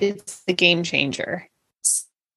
[0.00, 1.48] it's the game changer.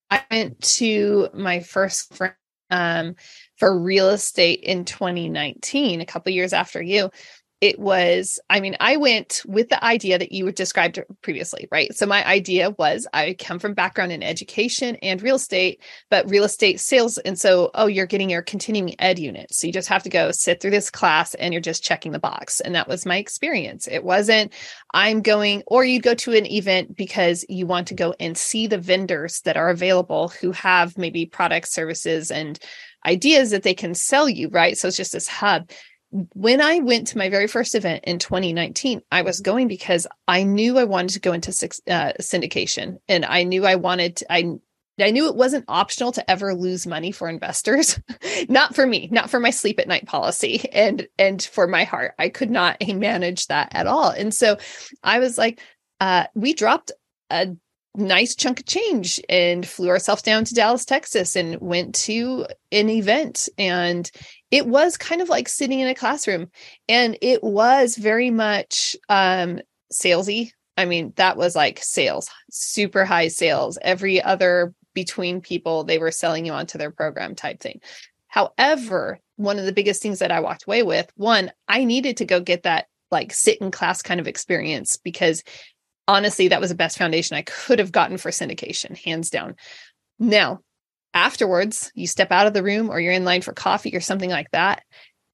[0.09, 2.35] I went to my first friend
[2.69, 3.15] um,
[3.57, 7.11] for real estate in 2019, a couple years after you,
[7.63, 11.95] it was i mean i went with the idea that you described previously right?
[11.95, 16.43] So my idea was i come from background in education and real estate but real
[16.43, 19.53] estate sales and so oh you're getting your continuing ed unit.
[19.53, 22.19] So you just have to go sit through this class and you're just checking the
[22.19, 22.59] box.
[22.59, 23.87] And that was my experience.
[23.87, 24.51] It wasn't
[24.93, 28.67] i'm going or you'd go to an event because you want to go and see
[28.67, 32.59] the vendors that are available who have maybe products services and
[33.05, 34.77] ideas that they can sell you right?
[34.77, 35.69] So it's just this hub
[36.33, 40.43] when I went to my very first event in 2019, I was going because I
[40.43, 44.17] knew I wanted to go into uh, syndication, and I knew I wanted.
[44.17, 44.59] To, I
[44.99, 47.99] I knew it wasn't optional to ever lose money for investors.
[48.47, 52.13] not for me, not for my sleep at night policy, and and for my heart,
[52.19, 54.09] I could not manage that at all.
[54.09, 54.57] And so,
[55.03, 55.61] I was like,
[55.99, 56.91] uh, we dropped
[57.31, 57.55] a
[57.95, 62.89] nice chunk of change and flew ourselves down to Dallas, Texas, and went to an
[62.89, 63.49] event.
[63.57, 64.09] And
[64.53, 66.47] it was kind of like sitting in a classroom
[66.87, 69.59] and it was very much um
[69.91, 70.51] salesy.
[70.77, 76.11] I mean that was like sales super high sales every other between people they were
[76.11, 77.81] selling you onto their program type thing.
[78.27, 82.25] However one of the biggest things that i walked away with one i needed to
[82.25, 85.43] go get that like sit in class kind of experience because
[86.07, 89.55] honestly that was the best foundation i could have gotten for syndication hands down.
[90.19, 90.59] Now
[91.13, 94.29] afterwards you step out of the room or you're in line for coffee or something
[94.29, 94.83] like that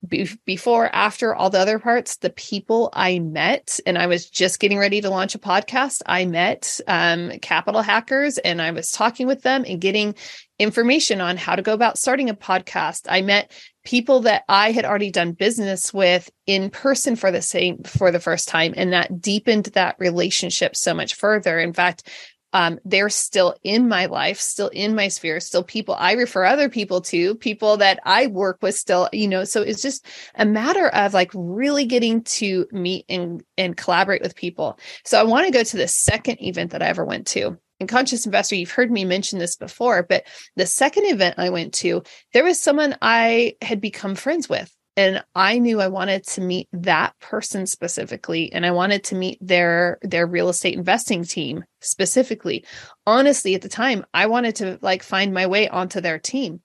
[0.08, 4.60] Be- before after all the other parts the people i met and i was just
[4.60, 9.28] getting ready to launch a podcast i met um, capital hackers and i was talking
[9.28, 10.16] with them and getting
[10.60, 13.08] information on how to go about starting a podcast.
[13.10, 13.52] I met
[13.86, 18.20] people that i had already done business with in person for the same for the
[18.20, 21.58] first time and that deepened that relationship so much further.
[21.58, 22.04] In fact
[22.54, 26.70] um, they're still in my life, still in my sphere, still people I refer other
[26.70, 30.88] people to, people that I work with still, you know, so it's just a matter
[30.88, 34.80] of like really getting to meet and, and collaborate with people.
[35.06, 37.58] So I want to go to the second event that I ever went to.
[37.80, 40.26] In Conscious Investor, you've heard me mention this before, but
[40.58, 45.24] the second event I went to, there was someone I had become friends with and
[45.34, 49.98] i knew i wanted to meet that person specifically and i wanted to meet their
[50.02, 52.66] their real estate investing team specifically.
[53.08, 56.62] Honestly at the time i wanted to like find my way onto their team.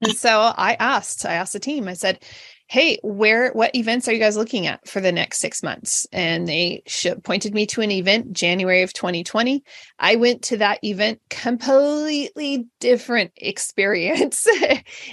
[0.00, 2.22] And so i asked i asked the team i said
[2.68, 6.06] hey where what events are you guys looking at for the next six months?
[6.12, 9.62] And they sh- pointed me to an event january of 2020
[9.98, 14.46] i went to that event completely different experience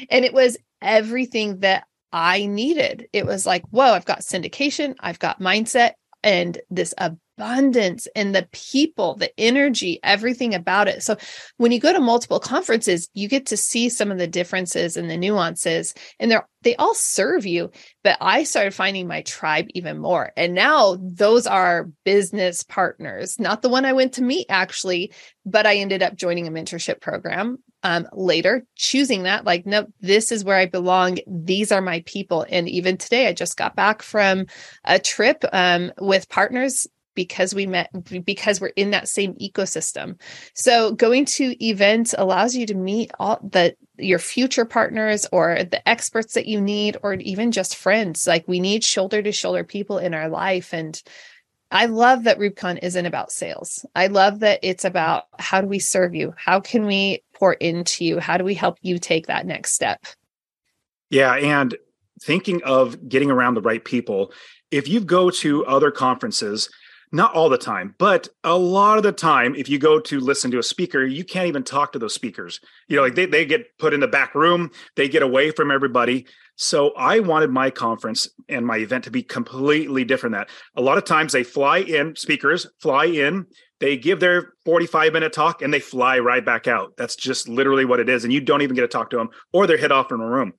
[0.09, 3.07] and it was everything that I needed.
[3.13, 5.93] It was like, whoa, I've got syndication, I've got mindset,
[6.23, 11.01] and this abundance and the people, the energy, everything about it.
[11.01, 11.17] So
[11.57, 15.09] when you go to multiple conferences, you get to see some of the differences and
[15.09, 17.71] the nuances and they're they all serve you.
[18.03, 20.31] But I started finding my tribe even more.
[20.37, 25.11] And now those are business partners, not the one I went to meet actually,
[25.43, 30.31] but I ended up joining a mentorship program um, later, choosing that, like, no, this
[30.31, 31.17] is where I belong.
[31.27, 32.45] These are my people.
[32.49, 34.45] And even today, I just got back from
[34.85, 37.89] a trip um, with partners because we met
[38.25, 40.19] because we're in that same ecosystem
[40.53, 45.87] so going to events allows you to meet all the your future partners or the
[45.87, 49.97] experts that you need or even just friends like we need shoulder to shoulder people
[49.97, 51.03] in our life and
[51.73, 53.85] I love that REWBCON isn't about sales.
[53.95, 56.33] I love that it's about how do we serve you?
[56.35, 58.19] How can we pour into you?
[58.19, 60.05] How do we help you take that next step?
[61.09, 61.33] Yeah.
[61.33, 61.75] And
[62.21, 64.31] thinking of getting around the right people,
[64.69, 66.69] if you go to other conferences,
[67.11, 70.51] not all the time, but a lot of the time, if you go to listen
[70.51, 72.59] to a speaker, you can't even talk to those speakers.
[72.87, 75.71] You know, like they, they get put in the back room, they get away from
[75.71, 76.27] everybody.
[76.57, 80.35] So I wanted my conference and my event to be completely different.
[80.35, 83.47] That a lot of times they fly in, speakers fly in,
[83.81, 86.95] they give their 45 minute talk and they fly right back out.
[86.95, 88.23] That's just literally what it is.
[88.23, 90.25] And you don't even get to talk to them or they're hit off in a
[90.25, 90.53] room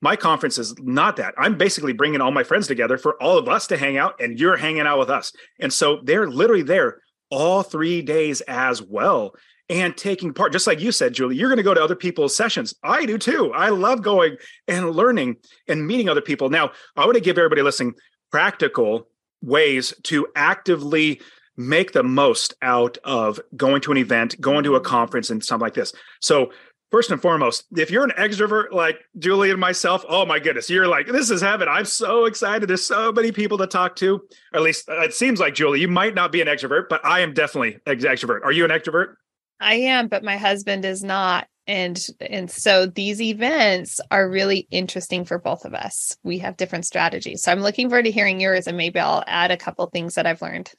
[0.00, 1.34] my conference is not that.
[1.36, 4.38] I'm basically bringing all my friends together for all of us to hang out, and
[4.38, 5.32] you're hanging out with us.
[5.58, 9.34] And so they're literally there all three days as well
[9.68, 10.52] and taking part.
[10.52, 12.74] Just like you said, Julie, you're going to go to other people's sessions.
[12.82, 13.52] I do too.
[13.52, 14.36] I love going
[14.66, 15.36] and learning
[15.66, 16.48] and meeting other people.
[16.48, 17.94] Now, I want to give everybody listening
[18.30, 19.08] practical
[19.42, 21.20] ways to actively
[21.58, 25.66] make the most out of going to an event, going to a conference, and something
[25.66, 25.92] like this.
[26.20, 26.52] So,
[26.90, 30.86] first and foremost, if you're an extrovert like Julie and myself, oh my goodness, you're
[30.86, 31.68] like, this is heaven.
[31.68, 32.68] I'm so excited.
[32.68, 34.14] There's so many people to talk to.
[34.14, 34.22] Or
[34.54, 37.20] at least uh, it seems like Julie, you might not be an extrovert, but I
[37.20, 38.42] am definitely an extrovert.
[38.44, 39.14] Are you an extrovert?
[39.60, 41.48] I am, but my husband is not.
[41.66, 46.16] And and so these events are really interesting for both of us.
[46.22, 47.42] We have different strategies.
[47.42, 50.26] So I'm looking forward to hearing yours and maybe I'll add a couple things that
[50.26, 50.72] I've learned.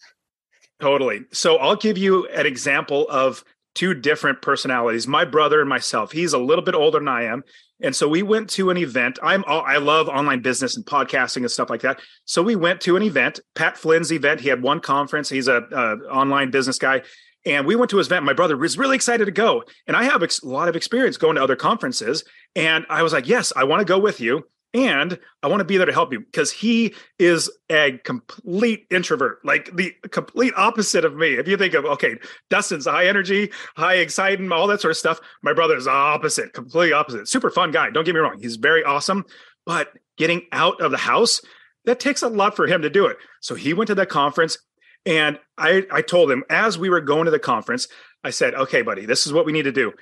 [0.80, 1.22] Totally.
[1.32, 3.44] So I'll give you an example of
[3.76, 5.08] two different personalities.
[5.08, 6.12] My brother and myself.
[6.12, 7.44] He's a little bit older than I am,
[7.82, 9.20] and so we went to an event.
[9.24, 12.00] I'm all, I love online business and podcasting and stuff like that.
[12.26, 14.42] So we went to an event, Pat Flynn's event.
[14.42, 15.30] He had one conference.
[15.30, 17.04] He's a, a online business guy.
[17.46, 18.26] And we went to his event.
[18.26, 19.64] My brother was really excited to go.
[19.88, 22.26] And I have a lot of experience going to other conferences.
[22.54, 25.66] And I was like, yes, I want to go with you and I want to
[25.66, 31.06] be there to help you because he is a complete introvert, like the complete opposite
[31.06, 31.34] of me.
[31.34, 32.18] If you think of okay,
[32.50, 35.20] Dustin's high energy, high excitement, all that sort of stuff.
[35.42, 37.28] My brother is opposite, completely opposite.
[37.28, 37.90] Super fun guy.
[37.90, 39.26] Don't get me wrong, he's very awesome,
[39.66, 41.42] but getting out of the house
[41.86, 43.18] that takes a lot for him to do it.
[43.40, 44.60] So he went to that conference,
[45.06, 47.88] and I I told him as we were going to the conference,
[48.24, 49.94] I said, okay, buddy, this is what we need to do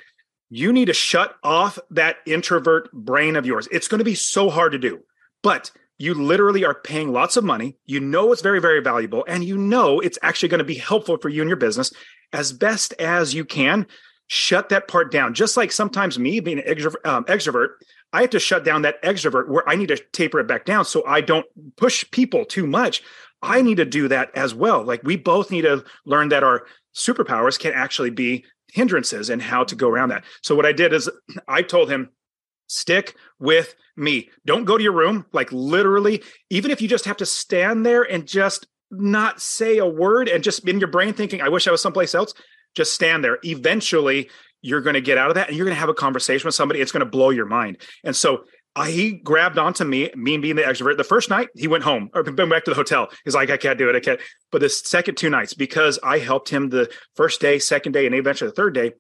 [0.50, 3.68] you need to shut off that introvert brain of yours.
[3.72, 5.02] It's going to be so hard to do,
[5.44, 7.76] but you literally are paying lots of money.
[7.86, 11.18] You know it's very, very valuable, and you know it's actually going to be helpful
[11.18, 11.92] for you and your business
[12.34, 13.88] as best as you can.
[14.30, 15.34] Shut that part down.
[15.34, 17.70] Just like sometimes me being an extrovert, um, extrovert
[18.14, 20.86] I have to shut down that extrovert where I need to taper it back down
[20.86, 23.04] so I don't push people too much.
[23.42, 24.84] I need to do that as well.
[24.84, 28.46] Like we both need to learn that our superpowers can actually be
[28.78, 30.24] hindrances and how to go around that.
[30.44, 31.10] So what I did is
[31.48, 32.12] I told him,
[32.68, 34.30] stick with me.
[34.46, 35.26] Don't go to your room.
[35.34, 39.86] Like literally, even if you just have to stand there and just not say a
[39.86, 42.34] word and just in your brain thinking, I wish I was someplace else,
[42.76, 43.40] just stand there.
[43.44, 44.30] Eventually,
[44.62, 46.56] you're going to get out of that and you're going to have a conversation with
[46.56, 46.82] somebody.
[46.82, 47.78] It's going to blow your mind.
[48.04, 48.44] And so
[48.78, 50.98] Uh, he grabbed onto me, me being the extrovert.
[50.98, 53.10] The first night he went home or went back to the hotel.
[53.26, 53.96] He's like, I can't do it.
[53.96, 54.22] I can't.
[54.52, 58.14] But the second two nights, because I helped him the first day, second day, and
[58.14, 58.92] eventually the third day,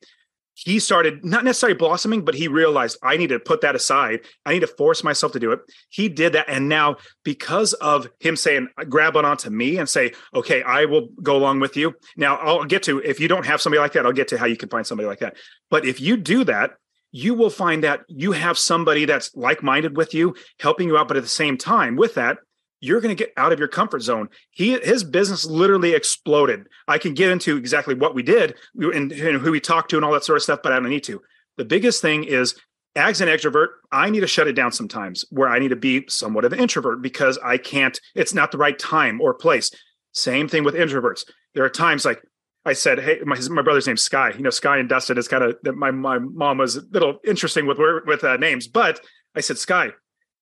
[0.55, 4.21] he started not necessarily blossoming, but he realized I need to put that aside.
[4.47, 5.59] I need to force myself to do it.
[5.89, 6.49] He did that.
[6.49, 10.85] And now, because of him saying, uh, grab on onto me and say, okay, I
[10.85, 11.93] will go along with you.
[12.15, 14.47] Now, I'll get to, if you don't have somebody like that, I'll get to how
[14.47, 15.37] you can find somebody like that.
[15.69, 16.71] But if you do that,
[17.11, 21.07] you will find that you have somebody that's like minded with you, helping you out.
[21.07, 22.37] But at the same time, with that,
[22.79, 24.29] you're going to get out of your comfort zone.
[24.51, 26.67] He his business literally exploded.
[26.87, 30.05] I can get into exactly what we did and, and who we talked to and
[30.05, 31.21] all that sort of stuff, but I don't need to.
[31.57, 32.55] The biggest thing is
[32.95, 36.05] as an extrovert, I need to shut it down sometimes where I need to be
[36.07, 39.71] somewhat of an introvert because I can't, it's not the right time or place.
[40.13, 41.23] Same thing with introverts.
[41.53, 42.21] There are times like
[42.67, 44.33] I said, "Hey, my, my brother's name's Sky.
[44.35, 47.65] You know, Sky and Dustin is kind of my my mom was a little interesting
[47.65, 48.99] with with uh, names, but
[49.35, 49.91] I said, Sky,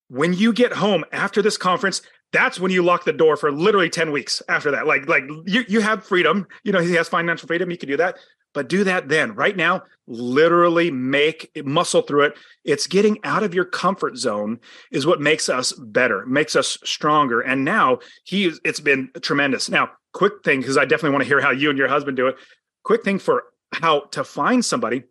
[0.08, 3.90] when you get home after this conference, that's when you lock the door for literally
[3.90, 4.86] 10 weeks after that.
[4.86, 7.70] Like, like you, you have freedom, you know, he has financial freedom.
[7.70, 8.18] You can do that,
[8.56, 12.38] but do that then right now, literally make muscle through it.
[12.64, 17.42] It's getting out of your comfort zone is what makes us better, makes us stronger.
[17.42, 19.68] And now he it's been tremendous.
[19.68, 22.28] Now, quick thing, because I definitely want to hear how you and your husband do
[22.28, 22.36] it.
[22.82, 23.44] Quick thing for
[23.74, 25.02] how to find somebody.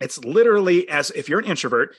[0.00, 1.94] It's literally as if you're an introvert,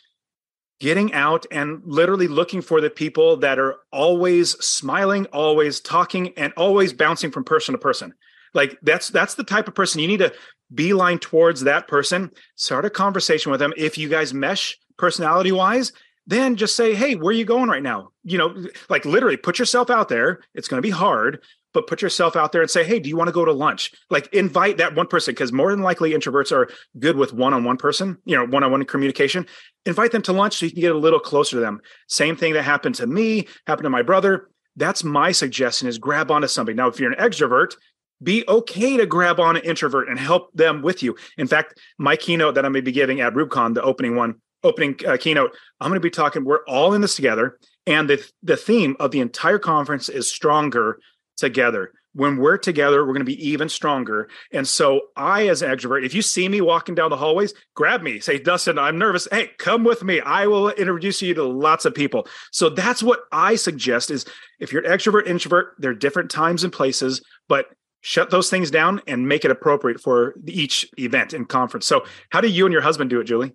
[0.81, 6.51] getting out and literally looking for the people that are always smiling, always talking, and
[6.57, 8.13] always bouncing from person to person.
[8.53, 10.33] Like that's that's the type of person you need to
[10.73, 13.73] beeline towards that person, start a conversation with them.
[13.77, 15.91] If you guys mesh personality wise,
[16.27, 18.09] then just say, Hey, where are you going right now?
[18.23, 20.39] You know, like literally put yourself out there.
[20.53, 21.43] It's going to be hard,
[21.73, 23.91] but put yourself out there and say, Hey, do you want to go to lunch?
[24.09, 26.69] Like invite that one person because more than likely introverts are
[26.99, 29.45] good with one on one person, you know, one on one communication.
[29.85, 31.81] Invite them to lunch so you can get a little closer to them.
[32.07, 34.49] Same thing that happened to me, happened to my brother.
[34.75, 36.75] That's my suggestion is grab onto somebody.
[36.75, 37.75] Now, if you're an extrovert,
[38.21, 41.15] be okay to grab on an introvert and help them with you.
[41.37, 44.35] In fact, my keynote that I'm going to be giving at REWBCON, the opening one,
[44.63, 46.45] opening uh, keynote, I'm going to be talking.
[46.45, 50.99] We're all in this together, and the the theme of the entire conference is stronger
[51.37, 51.91] together.
[52.15, 54.29] When we're together, we're going to be even stronger.
[54.51, 58.03] And so, I, as an extrovert, if you see me walking down the hallways, grab
[58.03, 59.27] me, say, Dustin, I'm nervous.
[59.31, 60.21] Hey, come with me.
[60.21, 62.27] I will introduce you to lots of people.
[62.51, 64.25] So, that's what I suggest is
[64.59, 67.65] if you're an extrovert, introvert, there are different times and places, but
[68.03, 71.87] shut those things down and make it appropriate for each event and conference.
[71.87, 73.53] So, how do you and your husband do it, Julie?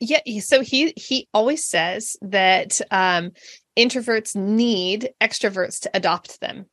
[0.00, 3.30] Yeah, so he he always says that um,
[3.78, 6.66] introverts need extroverts to adopt them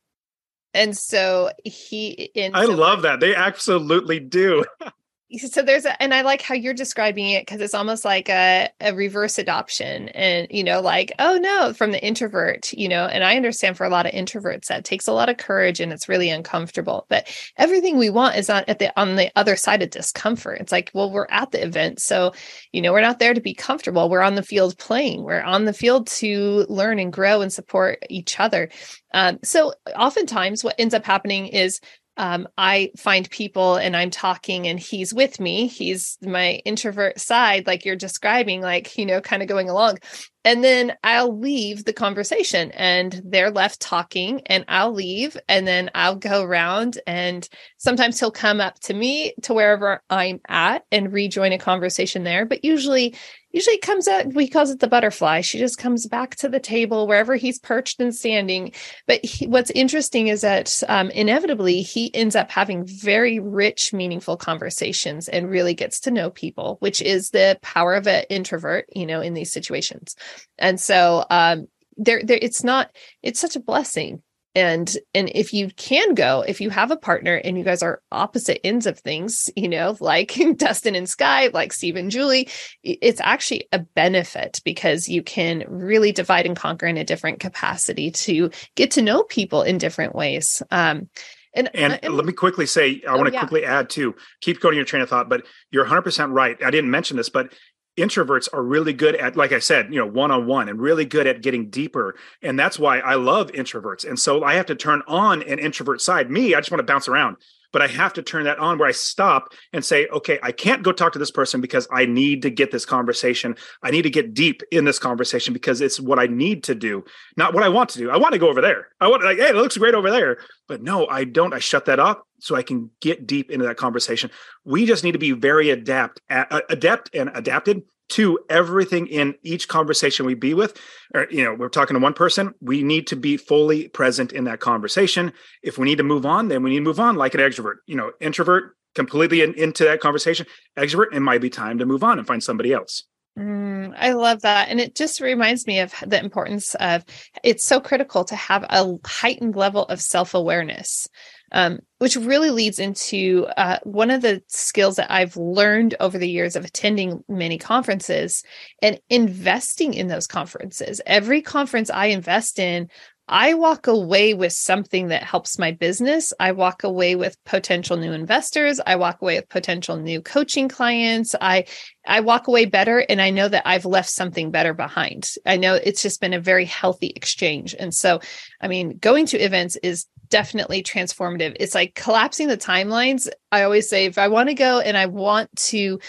[0.76, 4.64] and so he in i so love that they absolutely do
[5.38, 8.68] so there's a and i like how you're describing it because it's almost like a,
[8.80, 13.24] a reverse adoption and you know like oh no from the introvert you know and
[13.24, 16.08] i understand for a lot of introverts that takes a lot of courage and it's
[16.08, 19.90] really uncomfortable but everything we want is on at the on the other side of
[19.90, 20.60] discomfort.
[20.60, 22.32] It's like well we're at the event so
[22.72, 24.08] you know we're not there to be comfortable.
[24.08, 25.22] We're on the field playing.
[25.22, 28.70] We're on the field to learn and grow and support each other.
[29.12, 31.80] Um, so oftentimes what ends up happening is
[32.16, 35.66] um, I find people and I'm talking and he's with me.
[35.66, 39.98] He's my introvert side, like you're describing, like, you know, kind of going along.
[40.44, 45.90] And then I'll leave the conversation and they're left talking and I'll leave and then
[45.94, 47.46] I'll go around and
[47.78, 52.46] sometimes he'll come up to me to wherever I'm at and rejoin a conversation there.
[52.46, 53.16] But usually
[53.56, 55.40] usually comes out we calls it the butterfly.
[55.40, 58.72] She just comes back to the table wherever he's perched and standing.
[59.06, 64.36] But he, what's interesting is that um, inevitably he ends up having very rich meaningful
[64.36, 69.06] conversations and really gets to know people which is the power of an introvert you
[69.06, 70.14] know in these situations.
[70.58, 74.22] And so um, there, there it's not it's such a blessing
[74.56, 78.00] and and if you can go if you have a partner and you guys are
[78.10, 82.48] opposite ends of things you know like dustin and sky like steve and julie
[82.82, 88.10] it's actually a benefit because you can really divide and conquer in a different capacity
[88.10, 91.08] to get to know people in different ways um,
[91.56, 93.40] and, and, let me quickly say, I oh, want to yeah.
[93.40, 96.62] quickly add to keep going your train of thought, but you're 100% right.
[96.62, 97.50] I didn't mention this, but
[97.96, 101.42] introverts are really good at like i said you know one-on-one and really good at
[101.42, 102.14] getting deeper.
[102.42, 104.06] And that's why i love introverts.
[104.06, 106.30] And so i have to turn on an introvert side.
[106.30, 107.36] Me i just want to bounce around
[107.72, 110.82] but I have to turn that on where I stop and say, okay, I can't
[110.82, 113.56] go talk to this person because I need to get this conversation.
[113.82, 117.04] I need to get deep in this conversation because it's what I need to do,
[117.36, 118.10] not what I want to do.
[118.10, 118.88] I want to go over there.
[119.00, 120.38] I want like, hey, it looks great over there.
[120.68, 121.54] But no, I don't.
[121.54, 124.30] I shut that off so I can get deep into that conversation.
[124.64, 129.68] We just need to be very adapt, uh, adept and adapted to everything in each
[129.68, 130.78] conversation we be with
[131.14, 134.44] or you know we're talking to one person we need to be fully present in
[134.44, 135.32] that conversation.
[135.62, 137.76] If we need to move on then we need to move on like an extrovert.
[137.86, 140.46] You know introvert completely in, into that conversation.
[140.76, 143.04] Extrovert it might be time to move on and find somebody else.
[143.38, 144.70] Mm, I love that.
[144.70, 147.04] And it just reminds me of the importance of
[147.44, 151.06] it's so critical to have a heightened level of self awareness
[151.52, 156.28] um, which really leads into uh, one of the skills that I've learned over the
[156.28, 158.42] years of attending many conferences
[158.82, 161.00] and investing in those conferences.
[161.06, 162.88] Every conference I invest in,
[163.28, 166.32] I walk away with something that helps my business.
[166.38, 168.78] I walk away with potential new investors.
[168.86, 171.34] I walk away with potential new coaching clients.
[171.40, 171.64] I
[172.06, 175.28] I walk away better and I know that I've left something better behind.
[175.44, 177.74] I know it's just been a very healthy exchange.
[177.76, 178.20] And so,
[178.60, 181.56] I mean, going to events is definitely transformative.
[181.60, 183.28] It's like collapsing the timelines.
[183.52, 186.00] I always say if I want to go and I want to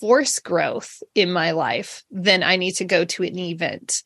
[0.00, 4.02] force growth in my life, then I need to go to an event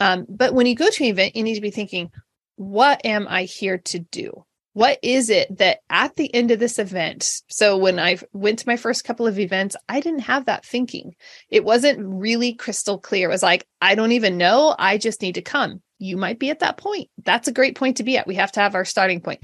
[0.00, 2.10] Um, but when you go to an event, you need to be thinking,
[2.56, 4.44] what am I here to do?
[4.74, 7.42] What is it that at the end of this event?
[7.48, 11.14] So, when I went to my first couple of events, I didn't have that thinking.
[11.50, 13.28] It wasn't really crystal clear.
[13.28, 14.74] It was like, I don't even know.
[14.78, 17.08] I just need to come you might be at that point.
[17.24, 18.26] That's a great point to be at.
[18.26, 19.40] We have to have our starting point.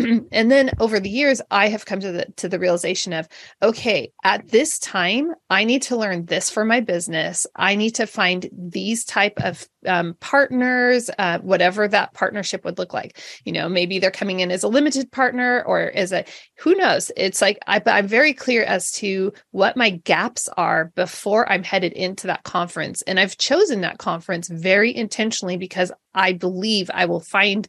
[0.32, 3.28] and then over the years, I have come to the to the realization of,
[3.62, 7.46] okay, at this time, I need to learn this for my business.
[7.56, 12.92] I need to find these type of um, partners, uh, whatever that partnership would look
[12.92, 13.18] like.
[13.44, 16.24] You know, maybe they're coming in as a limited partner or as a
[16.58, 17.10] who knows.
[17.16, 21.92] It's like I, I'm very clear as to what my gaps are before I'm headed
[21.92, 27.20] into that conference, and I've chosen that conference very intentionally because I believe I will
[27.20, 27.68] find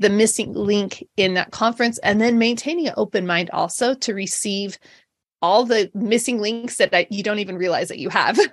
[0.00, 4.78] the missing link in that conference and then maintaining an open mind also to receive
[5.42, 8.38] all the missing links that you don't even realize that you have.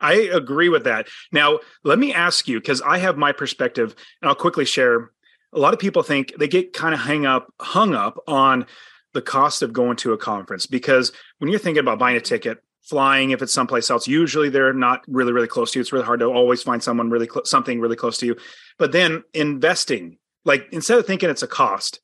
[0.00, 1.08] I agree with that.
[1.32, 5.10] Now, let me ask you because I have my perspective and I'll quickly share.
[5.52, 8.66] A lot of people think they get kind of hang up hung up on
[9.12, 12.58] the cost of going to a conference because when you're thinking about buying a ticket,
[12.84, 14.06] flying if it's someplace else.
[14.06, 15.80] Usually they're not really really close to you.
[15.80, 18.36] It's really hard to always find someone really cl- something really close to you.
[18.78, 22.00] But then investing like instead of thinking it's a cost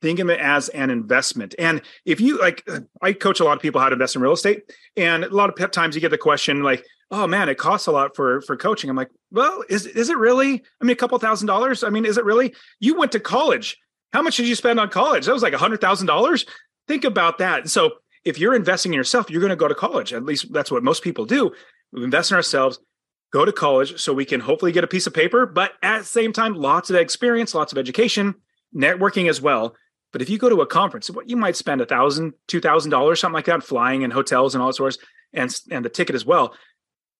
[0.00, 1.54] think of it as an investment.
[1.58, 4.22] And if you like uh, i coach a lot of people how to invest in
[4.22, 4.62] real estate
[4.96, 7.92] and a lot of times you get the question like oh man it costs a
[7.92, 8.88] lot for for coaching.
[8.90, 10.62] I'm like well is is it really?
[10.80, 11.84] I mean a couple thousand dollars?
[11.84, 12.54] I mean is it really?
[12.78, 13.78] You went to college.
[14.12, 15.26] How much did you spend on college?
[15.26, 16.46] That was like a hundred thousand dollars?
[16.88, 17.68] Think about that.
[17.68, 17.92] So
[18.24, 20.12] if you're investing in yourself, you're going to go to college.
[20.12, 21.52] At least that's what most people do.
[21.92, 22.78] We invest in ourselves,
[23.32, 26.04] go to college so we can hopefully get a piece of paper, but at the
[26.04, 28.34] same time, lots of experience, lots of education,
[28.74, 29.74] networking as well.
[30.12, 32.90] But if you go to a conference, what you might spend a thousand, two thousand
[32.90, 34.98] dollars, something like that, flying and hotels and all sorts,
[35.32, 36.54] and and the ticket as well.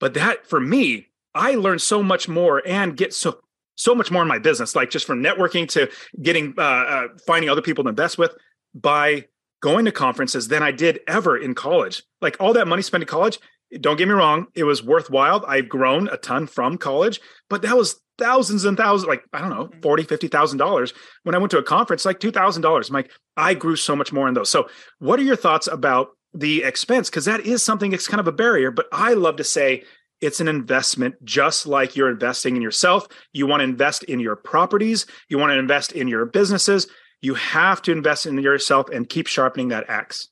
[0.01, 3.41] But that for me, I learn so much more and get so
[3.77, 5.89] so much more in my business, like just from networking to
[6.21, 8.35] getting uh, uh, finding other people to invest with
[8.75, 9.27] by
[9.61, 12.03] going to conferences than I did ever in college.
[12.21, 13.39] Like all that money spent in college,
[13.81, 15.45] don't get me wrong, it was worthwhile.
[15.47, 19.51] I've grown a ton from college, but that was thousands and thousands, like, I don't
[19.51, 19.81] know, mm-hmm.
[19.81, 20.93] 40, $50,000.
[21.23, 22.89] When I went to a conference, like $2,000.
[22.89, 24.51] I'm like, I grew so much more in those.
[24.51, 27.09] So what are your thoughts about the expense?
[27.09, 29.85] Because that is something that's kind of a barrier, but I love to say,
[30.21, 33.09] it's an investment just like you're investing in yourself.
[33.33, 35.07] You want to invest in your properties.
[35.31, 36.89] You want to invest in your businesses
[37.23, 40.29] you have to invest in yourself and keep sharpening that axe.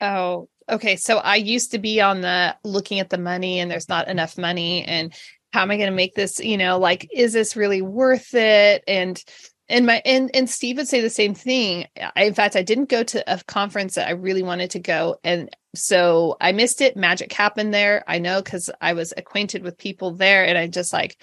[0.00, 0.96] Oh, okay.
[0.96, 4.38] So I used to be on the looking at the money and there's not enough
[4.38, 5.14] money and
[5.52, 8.84] how am I going to make this, you know, like is this really worth it?
[8.86, 9.22] And
[9.68, 11.86] and my and and Steve would say the same thing.
[12.16, 15.18] I, in fact, I didn't go to a conference that I really wanted to go,
[15.22, 16.96] and so I missed it.
[16.96, 18.02] Magic happened there.
[18.08, 21.22] I know because I was acquainted with people there, and I just like,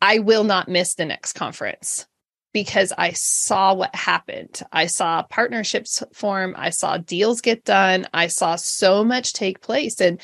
[0.00, 2.06] I will not miss the next conference
[2.64, 4.62] because I saw what happened.
[4.72, 10.00] I saw partnerships form, I saw deals get done, I saw so much take place
[10.00, 10.20] and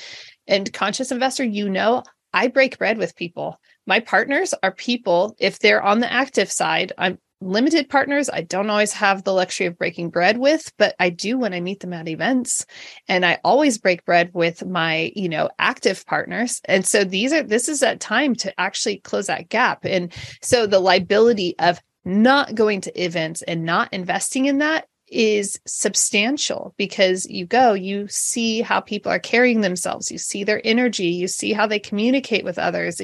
[0.48, 3.60] and conscious investor, you know, I break bread with people.
[3.86, 8.70] My partners are people if they're on the active side, I'm limited partners I don't
[8.70, 11.92] always have the luxury of breaking bread with, but I do when I meet them
[11.92, 12.66] at events.
[13.06, 16.60] And I always break bread with my, you know, active partners.
[16.64, 19.84] And so these are this is that time to actually close that gap.
[19.84, 20.12] And
[20.42, 26.74] so the liability of not going to events and not investing in that is substantial
[26.76, 31.28] because you go, you see how people are carrying themselves, you see their energy, you
[31.28, 33.00] see how they communicate with others,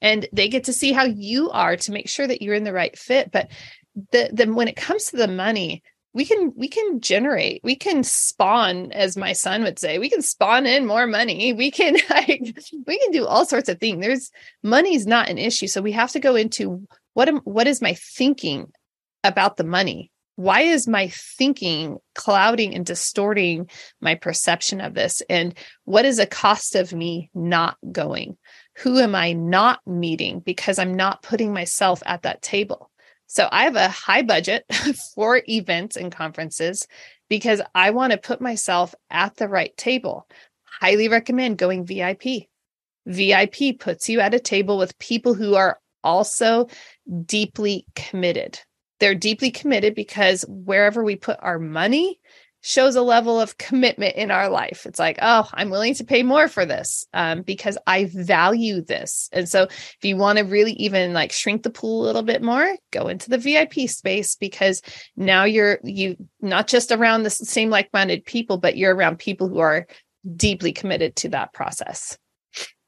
[0.00, 2.72] and they get to see how you are to make sure that you're in the
[2.72, 3.30] right fit.
[3.30, 3.50] But
[4.12, 5.82] the, the when it comes to the money,
[6.14, 10.22] we can we can generate we can spawn as my son would say we can
[10.22, 11.52] spawn in more money.
[11.52, 14.30] We can like, we can do all sorts of things there's
[14.62, 15.66] money's not an issue.
[15.66, 16.86] So we have to go into
[17.18, 18.70] what am what is my thinking
[19.24, 20.12] about the money?
[20.36, 23.68] Why is my thinking clouding and distorting
[24.00, 25.20] my perception of this?
[25.28, 28.36] And what is the cost of me not going?
[28.84, 32.88] Who am i not meeting because i'm not putting myself at that table?
[33.26, 34.64] So i have a high budget
[35.16, 36.86] for events and conferences
[37.28, 40.28] because i want to put myself at the right table.
[40.62, 42.22] Highly recommend going vip
[43.06, 46.68] vip puts you at a table with people who are also
[47.24, 48.60] deeply committed.
[49.00, 52.18] They're deeply committed because wherever we put our money
[52.60, 54.84] shows a level of commitment in our life.
[54.84, 59.28] It's like, oh, I'm willing to pay more for this um, because I value this.
[59.32, 62.42] And so, if you want to really even like shrink the pool a little bit
[62.42, 64.82] more, go into the VIP space because
[65.16, 69.60] now you're you not just around the same like-minded people, but you're around people who
[69.60, 69.86] are
[70.36, 72.18] deeply committed to that process.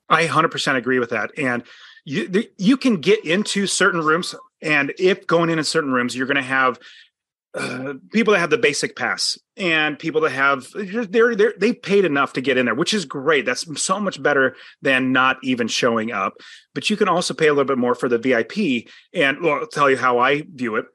[0.08, 1.30] I 100% agree with that.
[1.38, 1.62] And
[2.04, 6.26] you you can get into certain rooms, and if going in in certain rooms, you're
[6.26, 6.78] going to have
[7.52, 12.04] uh, people that have the basic pass and people that have they're, they're they paid
[12.04, 13.44] enough to get in there which is great.
[13.44, 16.34] That's so much better than not even showing up.
[16.74, 18.52] But you can also pay a little bit more for the vip
[19.12, 20.86] and well, i'll tell you how i view it.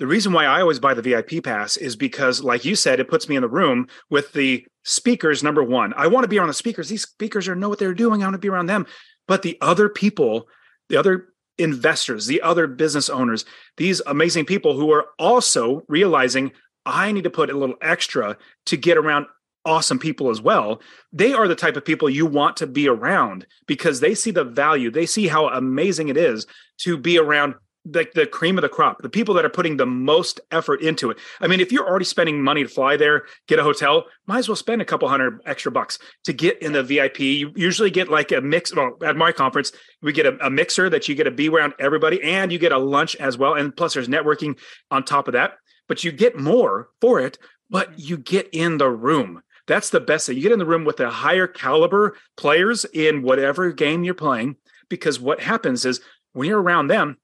[0.00, 3.08] The reason why i always buy the vip pass is because like you said it
[3.08, 5.94] puts me in the room with the speakers number one.
[5.96, 6.88] I want to be around the speakers.
[6.88, 8.22] These speakers are know what they're doing.
[8.22, 8.86] I want to be around them
[9.32, 10.46] but the other people
[10.90, 13.46] the other investors, the other business owners,
[13.78, 16.52] these amazing people who are also realizing
[16.84, 19.24] I need to put a little extra to get around
[19.64, 20.82] awesome people as well.
[21.14, 24.44] They are the type of people you want to be around because they see the
[24.44, 26.46] value, they see how amazing it is
[26.80, 27.54] to be around
[27.84, 31.10] like the cream of the crop, the people that are putting the most effort into
[31.10, 31.18] it.
[31.40, 34.48] I mean, if you're already spending money to fly there, get a hotel, might as
[34.48, 37.20] well spend a couple hundred extra bucks to get in the VIP.
[37.20, 38.74] You usually get like a mix.
[38.74, 41.74] Well, at my conference, we get a, a mixer that you get to be around
[41.78, 43.54] everybody, and you get a lunch as well.
[43.54, 44.58] And plus, there's networking
[44.90, 45.54] on top of that.
[45.88, 48.00] But you get more for it, but mm-hmm.
[48.00, 49.42] you get in the room.
[49.66, 50.36] That's the best thing.
[50.36, 54.56] You get in the room with the higher caliber players in whatever game you're playing,
[54.88, 56.00] because what happens is
[56.32, 57.16] when you're around them,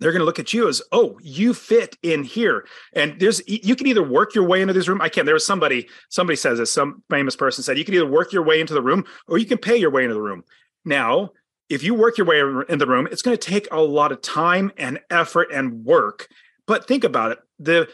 [0.00, 2.66] they're going to look at you as oh you fit in here.
[2.94, 5.46] And there's you can either work your way into this room i can't there was
[5.46, 8.74] somebody somebody says this some famous person said you can either work your way into
[8.74, 10.44] the room or you can pay your way into the room.
[10.84, 11.30] Now
[11.68, 14.20] if you work your way in the room it's going to take a lot of
[14.20, 16.28] time and effort and work
[16.66, 17.88] but think about it the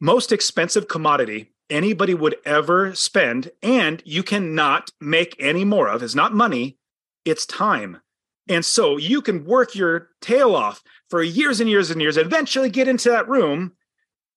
[0.00, 6.14] most expensive commodity anybody would ever spend and you cannot make any more of is
[6.14, 6.78] not money
[7.26, 7.98] it's time.
[8.48, 12.70] And so you can work your tail off for years and years and years, eventually
[12.70, 13.72] get into that room.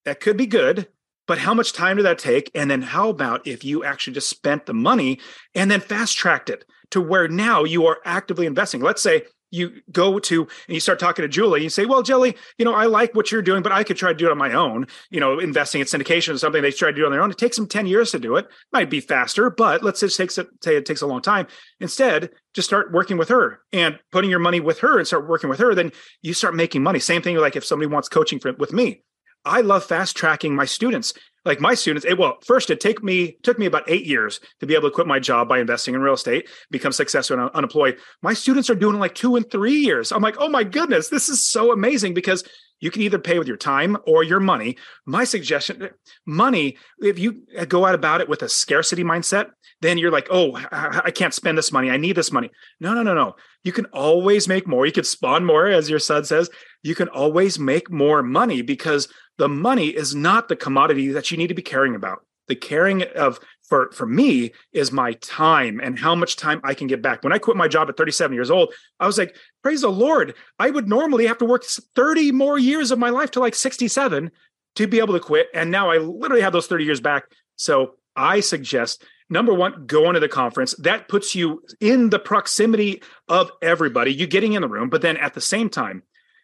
[0.06, 0.88] That could be good,
[1.28, 2.50] but how much time did that take?
[2.56, 5.20] And then how about if you actually just spent the money
[5.54, 8.82] and then fast tracked it to where now you are actively investing?
[8.82, 12.36] Let's say you go to and you start talking to Julie, you say, Well, Jelly,
[12.58, 14.38] you know, I like what you're doing, but I could try to do it on
[14.38, 14.88] my own.
[15.10, 17.32] You know, investing in syndication is something they try to do on their own.
[17.32, 18.48] It takes them 10 years to do it.
[18.72, 21.48] Might be faster, but let's just take, say it takes a long time.
[21.80, 25.50] Instead, just start working with her and putting your money with her and start working
[25.50, 25.74] with her.
[25.74, 25.92] Then
[26.22, 27.00] you start making money.
[27.00, 29.04] Same thing like if somebody wants coaching for, with me.
[29.46, 31.14] I love fast tracking my students
[31.46, 34.66] like my students it, well first it take me took me about eight years to
[34.66, 37.98] be able to quit my job by investing in real estate become successful and unemployed.
[38.22, 40.12] My students are doing like two and three years.
[40.12, 42.44] I'm like oh my goodness this is so amazing because
[42.82, 44.78] you can either pay with your time or your money.
[45.06, 45.90] My suggestion
[46.26, 49.50] money if you go out about it with a scarcity mindset
[49.82, 51.90] then you're like oh i can't spend this money.
[51.90, 52.50] I need this money.
[52.80, 53.36] No no no no.
[53.64, 54.86] You can always make more.
[54.86, 56.50] You can spawn more as your son says
[56.84, 59.08] you can always make more money because
[59.38, 63.04] the money is not the commodity that you need to be caring about the caring
[63.16, 67.24] of for for me is my time and how much time I can get back.
[67.24, 70.34] When I quit my job at 37 years old, I was like, praise the Lord.
[70.58, 74.32] I would normally have to work 30 more years of my life to like 67
[74.76, 75.48] to be able to quit.
[75.54, 77.26] And now I literally have those 30 years back.
[77.56, 80.74] So I suggest number one, go to the conference.
[80.80, 84.12] That puts you in the proximity of everybody.
[84.12, 86.02] You getting in the room, but then at the same time,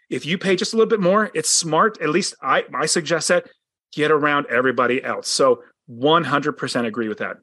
[0.10, 2.02] if you pay just a little bit more, it's smart.
[2.02, 3.48] At least I I suggest that
[3.94, 5.28] get around everybody else.
[5.28, 7.38] So 100% agree with that.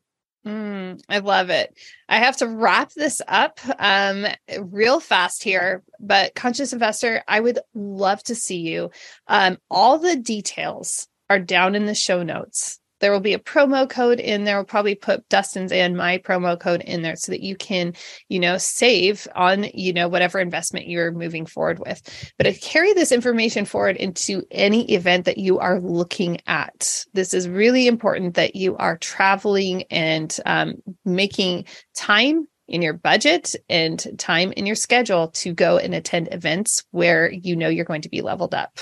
[0.47, 1.73] Mm, I love it.
[2.09, 4.27] I have to wrap this up um,
[4.59, 8.91] real fast here, but conscious investor, I would love to see you.
[9.29, 13.89] Um, all the details are down in the show notes there will be a promo
[13.89, 14.57] code in there.
[14.57, 17.95] We'll probably put Dustin's and my promo code in there so that you can,
[18.29, 22.01] you know, save on, you know, whatever investment you're moving forward with.
[22.39, 27.35] But to carry this information forward into any event that you are looking at, this
[27.35, 30.75] is really important that you are traveling and um,
[31.05, 31.65] making
[31.97, 37.31] time in your budget and time in your schedule to go and attend events where
[37.31, 38.79] you know you're going to be leveled up.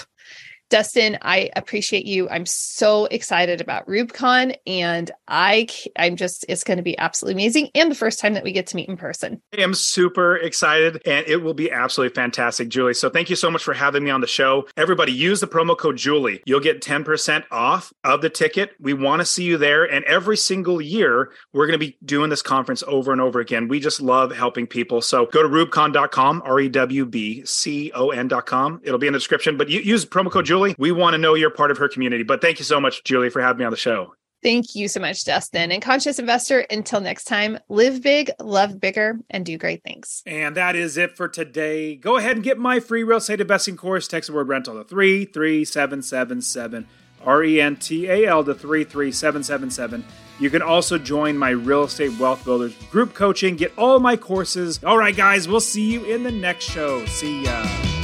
[0.71, 2.29] Dustin, I appreciate you.
[2.31, 5.66] I'm so excited about REWBCON and I
[5.99, 8.68] I'm just it's going to be absolutely amazing and the first time that we get
[8.68, 9.43] to meet in person.
[9.53, 12.95] I am super excited and it will be absolutely fantastic, Julie.
[12.95, 14.68] So thank you so much for having me on the show.
[14.77, 16.41] Everybody use the promo code Julie.
[16.47, 18.71] You'll get 10% off of the ticket.
[18.79, 22.31] We want to see you there and every single year we're going to be doing
[22.31, 23.66] this conference over and over again.
[23.66, 25.03] We just love helping people.
[25.03, 28.81] So go to rewbcon.com, R E W B C O N.com.
[28.85, 30.75] It'll be in the description, but you use promo code Julie Julie.
[30.79, 32.23] We want to know you're part of her community.
[32.23, 34.15] But thank you so much, Julie, for having me on the show.
[34.43, 35.71] Thank you so much, Dustin.
[35.71, 40.23] And Conscious Investor, until next time, live big, love bigger, and do great things.
[40.25, 41.95] And that is it for today.
[41.95, 44.09] Go ahead and get my free real estate investing course.
[44.09, 46.87] Text the word rental to 33777
[47.23, 50.07] R E N T A L to 33777.
[50.39, 54.83] You can also join my Real Estate Wealth Builders group coaching, get all my courses.
[54.83, 57.05] All right, guys, we'll see you in the next show.
[57.05, 57.99] See ya.